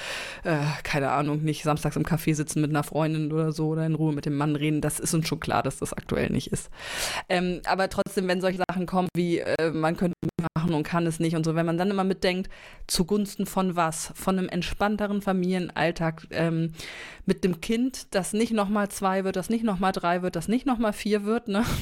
[0.43, 3.95] äh, keine Ahnung, nicht samstags im Café sitzen mit einer Freundin oder so oder in
[3.95, 4.82] Ruhe mit dem Mann reden.
[4.82, 6.69] Das ist uns schon klar, dass das aktuell nicht ist.
[7.30, 10.16] Ähm, aber trotzdem, wenn solche Sachen kommen wie äh, man könnte
[10.56, 12.50] machen und kann es nicht und so, wenn man dann immer mitdenkt,
[12.88, 14.12] zugunsten von was?
[14.16, 16.74] Von einem entspannteren Familienalltag ähm,
[17.26, 20.66] mit dem Kind, das nicht nochmal zwei wird, das nicht nochmal drei wird, das nicht
[20.66, 21.66] nochmal vier wird, ne?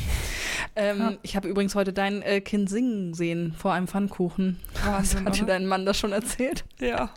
[0.76, 1.14] Ähm, ja.
[1.24, 4.60] Ich habe übrigens heute dein äh, Kind singen sehen vor einem Pfannkuchen.
[4.86, 6.64] Wahnsinn, Hat dir dein Mann das schon erzählt?
[6.80, 7.12] Ja.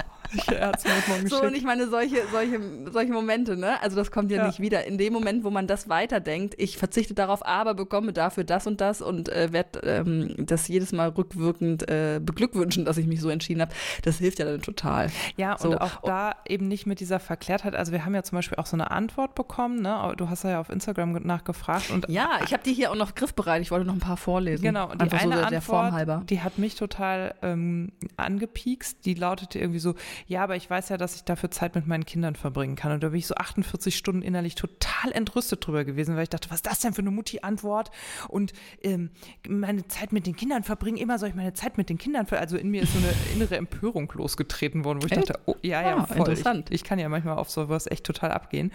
[0.49, 3.81] Er mir morgen So, und ich meine, solche, solche, solche Momente, ne?
[3.83, 4.85] Also das kommt ja, ja, nicht wieder.
[4.85, 8.81] In dem Moment, wo man das weiterdenkt, ich verzichte darauf, aber bekomme dafür das und
[8.81, 13.29] das und äh, werde ähm, das jedes Mal rückwirkend äh, beglückwünschen, dass ich mich so
[13.29, 15.11] entschieden habe, das hilft ja dann total.
[15.37, 15.71] Ja, so.
[15.71, 17.75] und auch da eben nicht mit dieser Verklärtheit.
[17.75, 20.13] Also wir haben ja zum Beispiel auch so eine Antwort bekommen, ne?
[20.17, 21.91] Du hast ja auf Instagram nachgefragt.
[21.91, 23.63] Und ja, ich habe die hier auch noch griffbereit.
[23.63, 24.63] Ich wollte noch ein paar vorlesen.
[24.63, 26.23] Genau, und die Einfach eine so der, der Antwort, Form halber.
[26.29, 29.05] die hat mich total ähm, angepiekst.
[29.05, 29.95] Die lautete irgendwie so,
[30.27, 32.93] ja, aber ich weiß ja, dass ich dafür Zeit mit meinen Kindern verbringen kann.
[32.93, 36.51] Und da bin ich so 48 Stunden innerlich total entrüstet drüber gewesen, weil ich dachte,
[36.51, 37.91] was ist das denn für eine Mutti-Antwort?
[38.29, 39.11] Und ähm,
[39.49, 42.43] meine Zeit mit den Kindern verbringen, immer soll ich meine Zeit mit den Kindern verbringen.
[42.43, 45.31] Also in mir ist so eine innere Empörung losgetreten worden, wo ich echt?
[45.31, 46.19] dachte, oh, ja, ja, ah, voll.
[46.19, 46.71] Interessant.
[46.71, 48.73] Ich, ich, kann ja manchmal auf sowas echt total abgehen.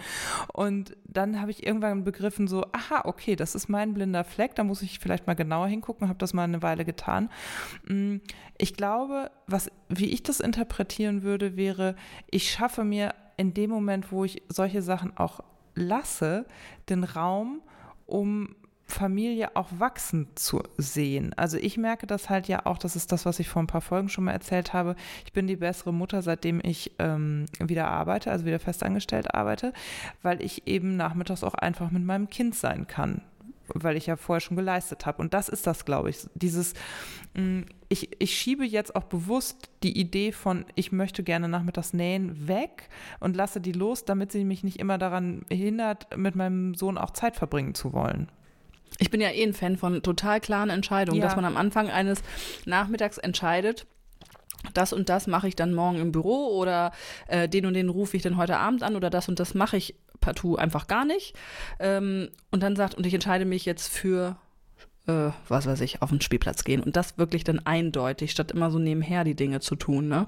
[0.52, 4.64] Und dann habe ich irgendwann begriffen, so, aha, okay, das ist mein blinder Fleck, da
[4.64, 7.30] muss ich vielleicht mal genauer hingucken, habe das mal eine Weile getan.
[7.86, 8.16] Mm,
[8.58, 11.94] ich glaube, was, wie ich das interpretieren würde, wäre,
[12.30, 15.40] ich schaffe mir in dem Moment, wo ich solche Sachen auch
[15.74, 16.46] lasse,
[16.88, 17.60] den Raum,
[18.06, 21.34] um Familie auch wachsen zu sehen.
[21.36, 23.82] Also ich merke das halt ja auch, das ist das, was ich vor ein paar
[23.82, 24.96] Folgen schon mal erzählt habe.
[25.26, 29.74] Ich bin die bessere Mutter, seitdem ich ähm, wieder arbeite, also wieder festangestellt arbeite,
[30.22, 33.20] weil ich eben nachmittags auch einfach mit meinem Kind sein kann
[33.74, 35.20] weil ich ja vorher schon geleistet habe.
[35.20, 36.26] Und das ist das, glaube ich.
[36.34, 36.74] Dieses,
[37.34, 42.48] mm, ich, ich schiebe jetzt auch bewusst die Idee von, ich möchte gerne nachmittags nähen,
[42.48, 42.88] weg
[43.20, 47.10] und lasse die los, damit sie mich nicht immer daran hindert, mit meinem Sohn auch
[47.10, 48.30] Zeit verbringen zu wollen.
[48.98, 51.26] Ich bin ja eh ein Fan von total klaren Entscheidungen, ja.
[51.26, 52.22] dass man am Anfang eines
[52.64, 53.86] Nachmittags entscheidet,
[54.74, 56.92] das und das mache ich dann morgen im Büro oder
[57.28, 59.76] äh, den und den rufe ich dann heute Abend an oder das und das mache
[59.76, 61.34] ich partout einfach gar nicht.
[61.78, 64.36] Ähm, und dann sagt, und ich entscheide mich jetzt für,
[65.06, 66.82] äh, was weiß ich, auf den Spielplatz gehen.
[66.82, 70.08] Und das wirklich dann eindeutig, statt immer so nebenher die Dinge zu tun.
[70.08, 70.26] Ne?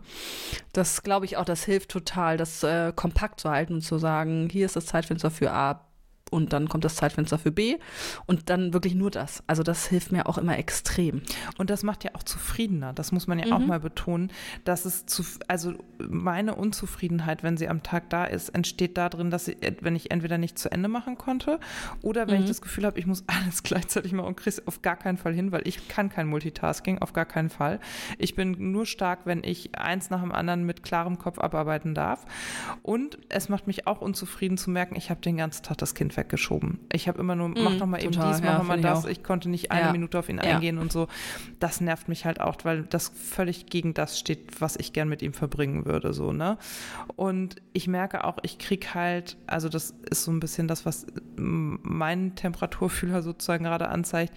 [0.73, 4.49] Das glaube ich auch, das hilft total, das äh, kompakt zu halten und zu sagen,
[4.51, 5.87] hier ist das Zeitfenster für A,
[6.31, 7.77] und dann kommt das Zeitfenster für B
[8.27, 9.43] und dann wirklich nur das.
[9.47, 11.23] Also das hilft mir auch immer extrem.
[11.59, 12.93] Und das macht ja auch zufriedener.
[12.93, 13.53] Das muss man ja mhm.
[13.53, 14.31] auch mal betonen,
[14.65, 19.49] dass es zu, also meine Unzufriedenheit, wenn sie am Tag da ist, entsteht darin, dass
[19.49, 21.61] ich, wenn ich entweder nicht zu Ende machen konnte
[22.03, 22.43] oder wenn mhm.
[22.43, 25.35] ich das Gefühl habe, ich muss alles gleichzeitig machen und kriege auf gar keinen Fall
[25.35, 27.81] hin, weil ich kann kein Multitasking, auf gar keinen Fall.
[28.19, 32.25] Ich bin nur stark, wenn ich eins nach dem anderen mit klarem Kopf abarbeiten darf.
[32.83, 36.17] Und es macht mich auch unzufrieden zu merken, ich habe den ganzen Tag das Kind
[36.21, 36.79] weggeschoben.
[36.93, 39.05] Ich habe immer nur, mm, mach doch mal eben dies, mach ja, mal das.
[39.07, 39.93] Ich, ich, konnte nicht eine ja.
[39.93, 40.43] Minute auf ihn ja.
[40.43, 41.09] eingehen und so.
[41.59, 45.23] Das nervt mich halt auch, weil das völlig gegen das steht, was ich gern mit
[45.23, 46.59] ihm verbringen würde, so, ne?
[47.17, 51.07] Und ich merke auch, ich krieg halt, also das ist so ein bisschen das, was
[51.37, 54.35] mein Temperaturfühler sozusagen gerade anzeigt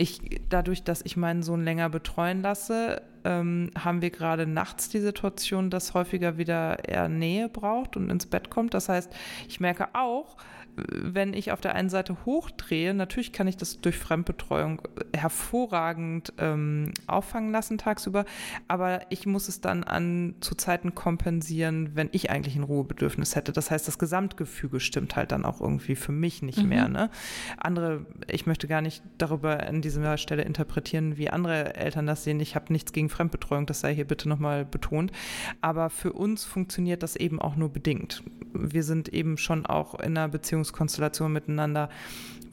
[0.00, 5.00] ich, dadurch, dass ich meinen Sohn länger betreuen lasse, ähm, haben wir gerade nachts die
[5.00, 8.72] Situation, dass häufiger wieder er Nähe braucht und ins Bett kommt.
[8.72, 9.12] Das heißt,
[9.46, 10.36] ich merke auch,
[10.76, 14.82] wenn ich auf der einen Seite hochdrehe, natürlich kann ich das durch Fremdbetreuung
[15.14, 18.24] hervorragend ähm, auffangen lassen tagsüber,
[18.68, 23.52] aber ich muss es dann an zu Zeiten kompensieren, wenn ich eigentlich ein Ruhebedürfnis hätte.
[23.52, 26.68] Das heißt, das Gesamtgefüge stimmt halt dann auch irgendwie für mich nicht mhm.
[26.68, 26.88] mehr.
[26.88, 27.10] Ne?
[27.56, 32.40] Andere, ich möchte gar nicht darüber an dieser Stelle interpretieren, wie andere Eltern das sehen.
[32.40, 35.12] Ich habe nichts gegen Fremdbetreuung, das sei hier bitte nochmal betont.
[35.60, 38.22] Aber für uns funktioniert das eben auch nur bedingt.
[38.52, 41.88] Wir sind eben schon auch in einer Beziehung Beziehungskonstellation miteinander,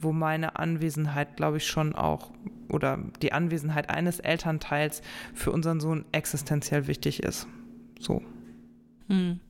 [0.00, 2.30] wo meine Anwesenheit, glaube ich, schon auch
[2.68, 5.02] oder die Anwesenheit eines Elternteils
[5.34, 7.46] für unseren Sohn existenziell wichtig ist.
[7.98, 8.22] So.
[9.08, 9.40] Hm.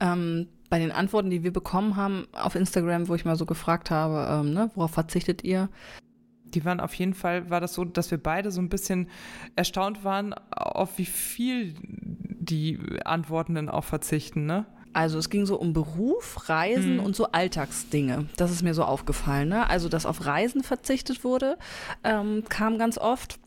[0.00, 3.90] Ähm, bei den Antworten, die wir bekommen haben auf Instagram, wo ich mal so gefragt
[3.90, 5.68] habe, ähm, ne, worauf verzichtet ihr?
[6.44, 9.08] Die waren auf jeden Fall, war das so, dass wir beide so ein bisschen
[9.56, 14.66] erstaunt waren, auf wie viel die Antwortenden auch verzichten, ne?
[14.94, 17.04] Also es ging so um Beruf, Reisen mhm.
[17.04, 18.26] und so Alltagsdinge.
[18.36, 19.48] Das ist mir so aufgefallen.
[19.48, 19.68] Ne?
[19.68, 21.58] Also dass auf Reisen verzichtet wurde,
[22.04, 23.38] ähm, kam ganz oft.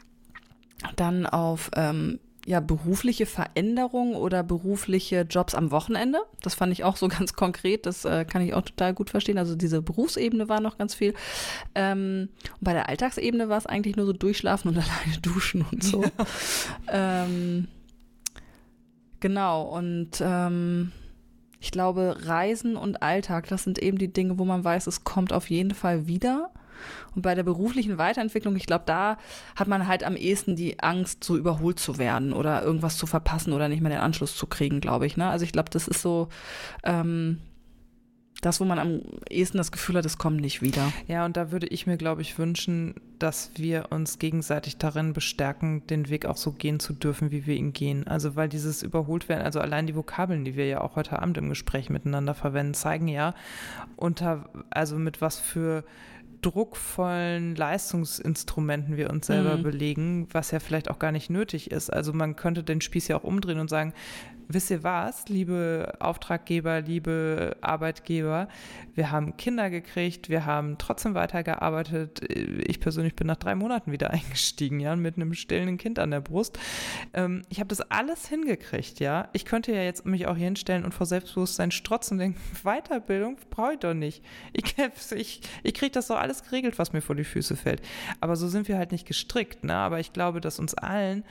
[0.95, 6.19] Dann auf ähm, ja, berufliche Veränderung oder berufliche Jobs am Wochenende.
[6.41, 7.85] Das fand ich auch so ganz konkret.
[7.85, 9.37] Das äh, kann ich auch total gut verstehen.
[9.37, 11.13] Also diese Berufsebene war noch ganz viel.
[11.75, 15.83] Ähm, und bei der Alltagsebene war es eigentlich nur so durchschlafen und alleine duschen und
[15.83, 16.03] so.
[16.03, 17.25] Ja.
[17.25, 17.67] Ähm,
[19.19, 19.63] genau.
[19.63, 20.93] Und ähm,
[21.59, 25.33] ich glaube, Reisen und Alltag, das sind eben die Dinge, wo man weiß, es kommt
[25.33, 26.51] auf jeden Fall wieder.
[27.15, 29.17] Und bei der beruflichen Weiterentwicklung, ich glaube, da
[29.55, 33.53] hat man halt am ehesten die Angst, so überholt zu werden oder irgendwas zu verpassen
[33.53, 35.17] oder nicht mehr den Anschluss zu kriegen, glaube ich.
[35.17, 35.27] Ne?
[35.27, 36.29] Also ich glaube, das ist so,
[36.83, 37.41] ähm,
[38.41, 40.91] das, wo man am ehesten das Gefühl hat, es kommt nicht wieder.
[41.07, 45.85] Ja, und da würde ich mir, glaube ich, wünschen, dass wir uns gegenseitig darin bestärken,
[45.87, 48.05] den Weg auch so gehen zu dürfen, wie wir ihn gehen.
[48.07, 51.37] Also, weil dieses überholt werden, also allein die Vokabeln, die wir ja auch heute Abend
[51.37, 53.33] im Gespräch miteinander verwenden, zeigen ja,
[53.95, 55.83] unter, also mit was für
[56.41, 59.63] druckvollen Leistungsinstrumenten wir uns selber mhm.
[59.63, 61.91] belegen, was ja vielleicht auch gar nicht nötig ist.
[61.91, 63.93] Also man könnte den Spieß ja auch umdrehen und sagen,
[64.47, 68.47] wisst ihr was, liebe Auftraggeber, liebe Arbeitgeber,
[68.93, 72.21] wir haben Kinder gekriegt, wir haben trotzdem weitergearbeitet.
[72.65, 76.21] Ich persönlich bin nach drei Monaten wieder eingestiegen, ja, mit einem stillenden Kind an der
[76.21, 76.57] Brust.
[77.13, 79.29] Ähm, ich habe das alles hingekriegt, ja.
[79.33, 83.37] Ich könnte ja jetzt mich auch hier hinstellen und vor Selbstbewusstsein strotzen und denken, Weiterbildung
[83.49, 84.23] brauche ich doch nicht.
[84.53, 84.75] Ich,
[85.11, 87.81] ich, ich kriege das doch alles geregelt, was mir vor die Füße fällt.
[88.19, 89.73] Aber so sind wir halt nicht gestrickt, ne?
[89.73, 91.23] Aber ich glaube, dass uns allen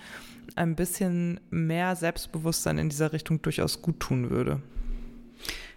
[0.54, 4.62] ein bisschen mehr Selbstbewusstsein in dieser Richtung durchaus gut tun würde.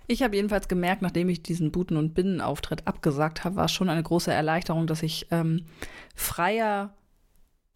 [0.07, 3.89] Ich habe jedenfalls gemerkt, nachdem ich diesen Buten- und Binnenauftritt abgesagt habe, war es schon
[3.89, 5.65] eine große Erleichterung, dass ich ähm,
[6.15, 6.95] freier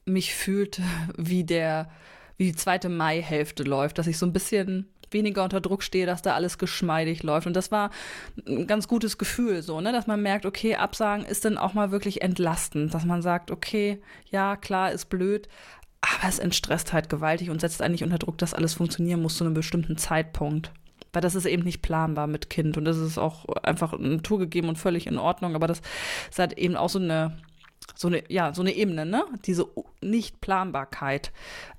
[0.06, 0.82] mich fühlte,
[1.18, 1.90] wie der,
[2.38, 6.22] wie die zweite Maihälfte läuft, dass ich so ein bisschen weniger unter Druck stehe, dass
[6.22, 7.48] da alles geschmeidig läuft.
[7.48, 7.92] Und das war
[8.48, 11.92] ein ganz gutes Gefühl, so, ne, dass man merkt, okay, Absagen ist dann auch mal
[11.92, 15.48] wirklich entlastend, dass man sagt, okay, ja, klar, ist blöd,
[16.02, 19.46] aber es entstresst halt gewaltig und setzt eigentlich unter Druck, dass alles funktionieren muss zu
[19.46, 20.72] einem bestimmten Zeitpunkt.
[21.14, 24.78] Weil das ist eben nicht planbar mit Kind und das ist auch einfach naturgegeben und
[24.78, 25.56] völlig in Ordnung.
[25.56, 25.82] Aber das
[26.30, 27.38] ist halt eben auch so eine
[27.96, 29.24] so eine, ja, so eine Ebene, ne?
[29.46, 29.68] Diese
[30.02, 31.32] Nichtplanbarkeit.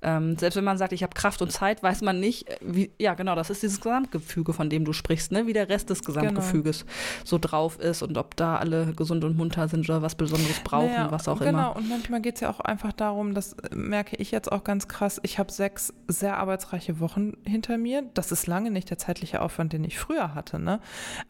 [0.02, 2.90] Ähm, selbst wenn man sagt, ich habe Kraft und Zeit, weiß man nicht, äh, wie,
[2.98, 5.46] ja, genau, das ist dieses Gesamtgefüge, von dem du sprichst, ne?
[5.46, 6.92] Wie der Rest des Gesamtgefüges genau.
[7.24, 10.86] so drauf ist und ob da alle gesund und munter sind oder was Besonderes brauchen,
[10.86, 11.50] naja, was auch genau.
[11.50, 11.58] immer.
[11.58, 14.88] Genau, und manchmal geht es ja auch einfach darum, das merke ich jetzt auch ganz
[14.88, 18.02] krass, ich habe sechs sehr arbeitsreiche Wochen hinter mir.
[18.14, 20.80] Das ist lange nicht der zeitliche Aufwand, den ich früher hatte, ne?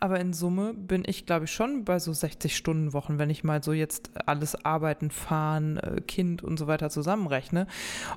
[0.01, 3.45] Aber in Summe bin ich, glaube ich, schon bei so 60 Stunden Wochen, wenn ich
[3.45, 7.67] mal so jetzt alles arbeiten, fahren, äh, Kind und so weiter zusammenrechne.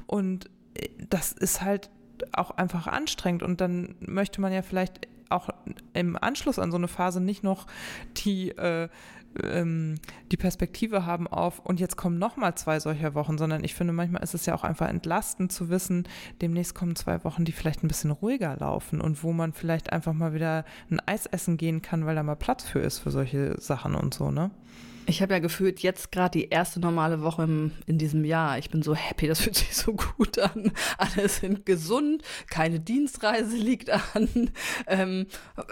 [0.06, 1.90] Und äh, das ist halt
[2.32, 5.50] auch einfach anstrengend und dann möchte man ja vielleicht auch
[5.94, 7.68] im Anschluss an so eine Phase nicht noch
[8.16, 8.88] die, äh,
[9.44, 9.96] ähm,
[10.32, 14.24] die Perspektive haben auf und jetzt kommen nochmal zwei solcher Wochen, sondern ich finde, manchmal
[14.24, 16.08] ist es ja auch einfach entlastend zu wissen,
[16.42, 20.14] demnächst kommen zwei Wochen, die vielleicht ein bisschen ruhiger laufen und wo man vielleicht einfach
[20.14, 23.60] mal wieder ein Eis essen gehen kann, weil da mal Platz für ist für solche
[23.60, 24.52] Sachen und so, ne?
[25.10, 28.58] Ich habe ja gefühlt jetzt gerade die erste normale Woche im, in diesem Jahr.
[28.58, 30.74] Ich bin so happy, das fühlt sich so gut an.
[30.98, 34.52] Alle sind gesund, keine Dienstreise liegt an.
[34.86, 35.28] Ähm,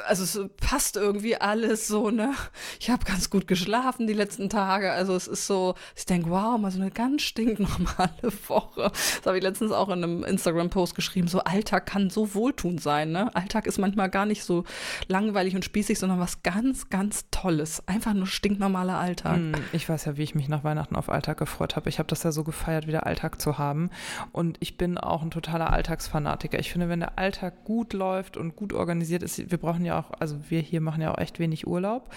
[0.08, 2.34] also es passt irgendwie alles so, ne?
[2.80, 4.94] Ich habe ganz gut geschlafen die letzten Tage.
[4.94, 8.90] Also es ist so, ich denke, wow, mal so eine ganz stinknormale Woche.
[9.18, 11.28] Das habe ich letztens auch in einem Instagram-Post geschrieben.
[11.28, 13.36] So Alltag kann so wohltuend sein, ne?
[13.36, 14.64] Alltag ist manchmal gar nicht so
[15.10, 17.86] langweilig und spießig, sondern was ganz, ganz Tolles.
[17.86, 19.25] Einfach nur stinknormaler Alltag.
[19.26, 19.60] Alltag.
[19.60, 21.90] Hm, ich weiß ja, wie ich mich nach Weihnachten auf Alltag gefreut habe.
[21.90, 23.90] Ich habe das ja so gefeiert, wieder Alltag zu haben.
[24.32, 26.60] Und ich bin auch ein totaler Alltagsfanatiker.
[26.60, 30.12] Ich finde, wenn der Alltag gut läuft und gut organisiert ist, wir brauchen ja auch,
[30.20, 32.14] also wir hier machen ja auch echt wenig Urlaub.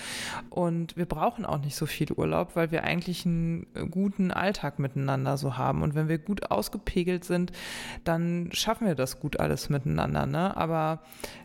[0.50, 5.36] Und wir brauchen auch nicht so viel Urlaub, weil wir eigentlich einen guten Alltag miteinander
[5.36, 5.82] so haben.
[5.82, 7.52] Und wenn wir gut ausgepegelt sind,
[8.04, 10.26] dann schaffen wir das gut alles miteinander.
[10.26, 10.56] Ne?
[10.56, 11.00] Aber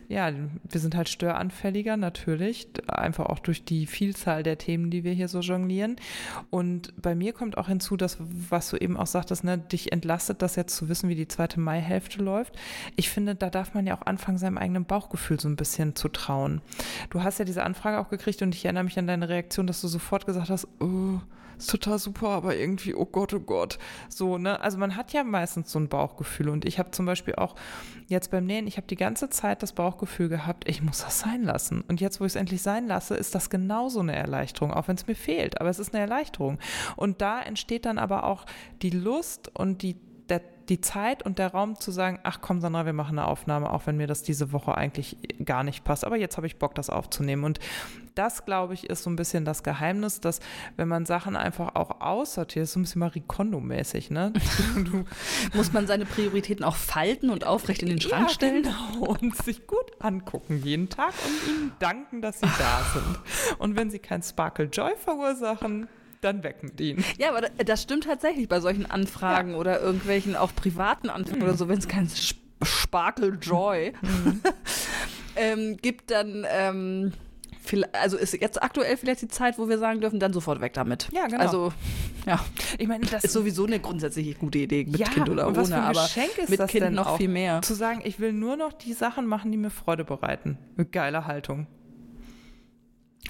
[0.08, 5.12] ja, wir sind halt störanfälliger natürlich, einfach auch durch die Vielzahl der Themen, die wir
[5.12, 5.96] hier so jonglieren.
[6.50, 10.42] Und bei mir kommt auch hinzu, dass, was du eben auch sagtest, ne, dich entlastet
[10.42, 12.56] das jetzt zu wissen, wie die zweite Maihälfte läuft.
[12.96, 16.08] Ich finde, da darf man ja auch anfangen, seinem eigenen Bauchgefühl so ein bisschen zu
[16.08, 16.60] trauen.
[17.10, 19.80] Du hast ja diese Anfrage auch gekriegt und ich erinnere mich an deine Reaktion, dass
[19.80, 21.20] du sofort gesagt hast, oh,
[21.58, 23.78] ist total super, aber irgendwie, oh Gott, oh Gott.
[24.08, 24.60] So, ne?
[24.60, 27.54] Also man hat ja meistens so ein Bauchgefühl und ich habe zum Beispiel auch
[28.06, 31.42] jetzt beim Nähen, ich habe die ganze Zeit das Bauchgefühl, gehabt, ich muss das sein
[31.42, 31.82] lassen.
[31.88, 34.96] Und jetzt, wo ich es endlich sein lasse, ist das genauso eine Erleichterung, auch wenn
[34.96, 35.60] es mir fehlt.
[35.60, 36.58] Aber es ist eine Erleichterung.
[36.96, 38.46] Und da entsteht dann aber auch
[38.82, 39.96] die Lust und die
[40.68, 43.86] die Zeit und der Raum zu sagen, ach komm Sandra, wir machen eine Aufnahme, auch
[43.86, 46.04] wenn mir das diese Woche eigentlich gar nicht passt.
[46.04, 47.44] Aber jetzt habe ich Bock, das aufzunehmen.
[47.44, 47.60] Und
[48.14, 50.40] das, glaube ich, ist so ein bisschen das Geheimnis, dass
[50.76, 54.32] wenn man Sachen einfach auch aussortiert, so ein bisschen Marie Kondo-mäßig, ne?
[55.54, 58.62] Muss man seine Prioritäten auch falten und aufrecht in den Schrank ja, stellen?
[58.62, 59.06] Genau.
[59.06, 63.58] Und sich gut angucken jeden Tag und ihnen danken, dass sie da sind.
[63.58, 65.88] Und wenn sie kein Sparkle Joy verursachen,
[66.24, 67.04] dann weg mit ihnen.
[67.18, 69.56] Ja, aber das stimmt tatsächlich bei solchen Anfragen ja.
[69.56, 71.44] oder irgendwelchen auch privaten Anfragen mhm.
[71.44, 72.08] oder so, wenn es kein
[72.62, 74.40] Sparkle Joy mhm.
[75.36, 77.12] ähm, gibt, dann ähm,
[77.92, 81.08] also ist jetzt aktuell vielleicht die Zeit, wo wir sagen dürfen, dann sofort weg damit.
[81.12, 81.40] Ja, genau.
[81.40, 81.72] Also,
[82.26, 82.44] ja.
[82.78, 86.08] Ich meine, das ist sowieso eine grundsätzlich gute Idee mit ja, Kind oder ohne, aber
[86.48, 87.62] mit Kind noch auch, viel mehr.
[87.62, 90.58] Zu sagen, ich will nur noch die Sachen machen, die mir Freude bereiten.
[90.76, 91.66] Mit geiler Haltung.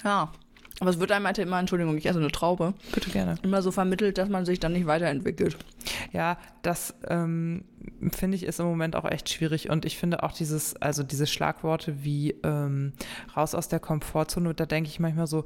[0.02, 0.32] Ja.
[0.80, 2.74] Aber es wird einem halt immer, Entschuldigung, ich esse eine Traube.
[2.92, 3.36] Bitte gerne.
[3.42, 5.56] Immer so vermittelt, dass man sich dann nicht weiterentwickelt.
[6.12, 7.64] Ja, das ähm,
[8.12, 9.70] finde ich ist im Moment auch echt schwierig.
[9.70, 12.92] Und ich finde auch dieses, also diese Schlagworte wie ähm,
[13.36, 15.44] raus aus der Komfortzone, da denke ich manchmal so,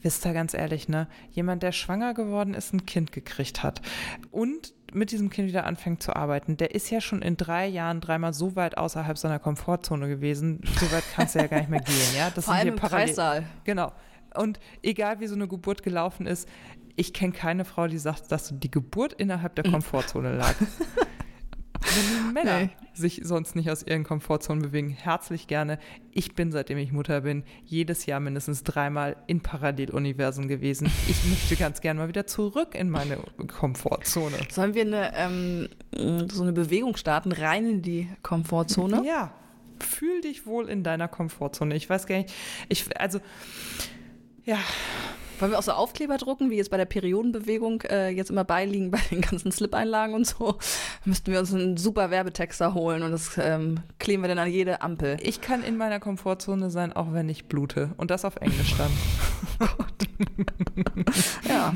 [0.00, 1.08] wisst ihr ganz ehrlich, ne?
[1.30, 3.82] Jemand, der schwanger geworden ist, ein Kind gekriegt hat
[4.30, 8.00] und mit diesem Kind wieder anfängt zu arbeiten, der ist ja schon in drei Jahren
[8.00, 10.60] dreimal so weit außerhalb seiner Komfortzone gewesen.
[10.80, 12.30] So weit kannst du ja gar nicht mehr gehen, ja?
[12.34, 13.44] Das Vor allem im Kreissaal.
[13.64, 13.92] Genau.
[14.34, 16.48] Und egal wie so eine Geburt gelaufen ist,
[16.96, 20.54] ich kenne keine Frau, die sagt, dass die Geburt innerhalb der Komfortzone lag.
[21.82, 22.70] Wenn Männer nee.
[22.92, 25.78] sich sonst nicht aus ihren Komfortzonen bewegen, herzlich gerne.
[26.12, 30.90] Ich bin, seitdem ich Mutter bin, jedes Jahr mindestens dreimal in Paralleluniversen gewesen.
[31.08, 34.36] Ich möchte ganz gerne mal wieder zurück in meine Komfortzone.
[34.50, 39.02] Sollen wir eine, ähm, so eine Bewegung starten, rein in die Komfortzone?
[39.06, 39.32] Ja.
[39.80, 41.74] Fühl dich wohl in deiner Komfortzone.
[41.74, 42.32] Ich weiß gar nicht,
[42.68, 43.20] ich, also,
[44.44, 44.58] ja.
[45.38, 48.90] Wollen wir auch so Aufkleber drucken, wie jetzt bei der Periodenbewegung äh, jetzt immer beiliegen
[48.90, 50.58] bei den ganzen Slip-Einlagen und so?
[51.06, 54.82] Müssten wir uns einen super Werbetexter holen und das ähm, kleben wir dann an jede
[54.82, 55.16] Ampel.
[55.22, 57.92] Ich kann in meiner Komfortzone sein, auch wenn ich blute.
[57.96, 58.90] Und das auf Englisch dann.
[59.60, 61.14] oh Gott.
[61.48, 61.74] ja.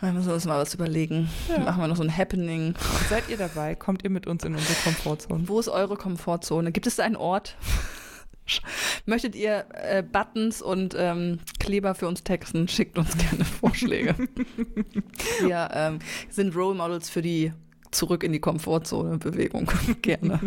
[0.00, 1.30] Da müssen wir uns mal was überlegen.
[1.48, 1.60] Ja.
[1.60, 2.74] Machen wir noch so ein Happening.
[3.08, 3.74] Seid ihr dabei?
[3.74, 5.48] Kommt ihr mit uns in unsere Komfortzone?
[5.48, 6.70] Wo ist eure Komfortzone?
[6.72, 7.56] Gibt es da einen Ort?
[9.06, 12.68] Möchtet ihr äh, Buttons und ähm, Kleber für uns texten?
[12.76, 14.14] Schickt uns gerne Vorschläge.
[15.40, 15.98] Wir ähm,
[16.30, 17.52] sind Role Models für die
[17.92, 19.70] Zurück in die Komfortzone-Bewegung.
[20.02, 20.40] gerne.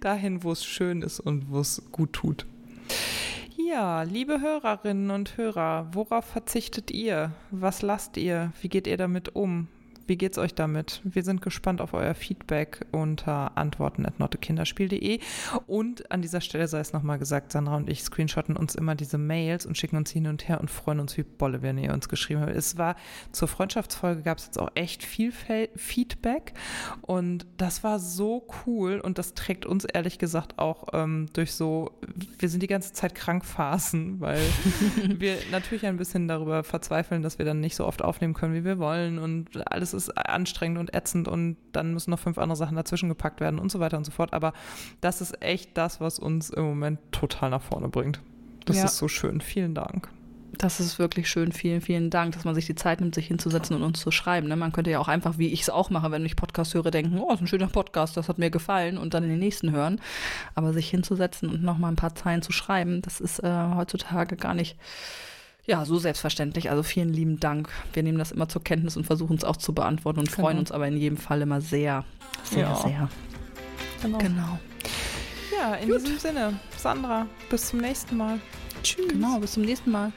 [0.00, 2.46] Dahin, wo es schön ist und wo es gut tut.
[3.56, 7.32] Ja, liebe Hörerinnen und Hörer, worauf verzichtet ihr?
[7.50, 8.52] Was lasst ihr?
[8.60, 9.66] Wie geht ihr damit um?
[10.06, 11.00] Wie geht's euch damit?
[11.02, 15.18] Wir sind gespannt auf euer Feedback unter antworten at nottekinderspiel.de.
[15.66, 19.18] Und an dieser Stelle sei es nochmal gesagt, Sandra und ich screenshotten uns immer diese
[19.18, 22.08] Mails und schicken uns hin und her und freuen uns wie Bolle, wenn ihr uns
[22.08, 22.54] geschrieben habt.
[22.54, 22.94] Es war
[23.32, 25.32] zur Freundschaftsfolge gab es jetzt auch echt viel
[25.74, 26.54] Feedback
[27.02, 31.98] und das war so cool und das trägt uns ehrlich gesagt auch ähm, durch so,
[32.38, 34.40] wir sind die ganze Zeit Krankphasen, weil
[35.18, 38.64] wir natürlich ein bisschen darüber verzweifeln, dass wir dann nicht so oft aufnehmen können, wie
[38.64, 42.76] wir wollen und alles ist anstrengend und ätzend und dann müssen noch fünf andere Sachen
[42.76, 44.32] dazwischen gepackt werden und so weiter und so fort.
[44.32, 44.52] Aber
[45.00, 48.20] das ist echt das, was uns im Moment total nach vorne bringt.
[48.64, 48.84] Das ja.
[48.84, 49.40] ist so schön.
[49.40, 50.08] Vielen Dank.
[50.58, 51.52] Das ist wirklich schön.
[51.52, 54.48] Vielen, vielen Dank, dass man sich die Zeit nimmt, sich hinzusetzen und uns zu schreiben.
[54.48, 54.56] Ne?
[54.56, 57.18] Man könnte ja auch einfach, wie ich es auch mache, wenn ich Podcast höre, denken,
[57.18, 60.00] oh, ist ein schöner Podcast, das hat mir gefallen und dann in den nächsten hören.
[60.54, 64.54] Aber sich hinzusetzen und nochmal ein paar Zeilen zu schreiben, das ist äh, heutzutage gar
[64.54, 64.76] nicht
[65.66, 66.70] ja, so selbstverständlich.
[66.70, 67.68] Also vielen lieben Dank.
[67.92, 70.60] Wir nehmen das immer zur Kenntnis und versuchen es auch zu beantworten und freuen genau.
[70.60, 72.04] uns aber in jedem Fall immer sehr,
[72.44, 72.74] sehr, ja.
[72.76, 73.08] sehr.
[74.02, 74.18] Genau.
[74.18, 74.58] genau.
[75.58, 76.00] Ja, in Gut.
[76.00, 78.40] diesem Sinne, Sandra, bis zum nächsten Mal.
[78.82, 79.08] Tschüss.
[79.08, 80.12] Genau, bis zum nächsten Mal.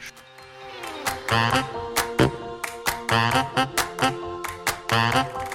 [5.01, 5.45] Thank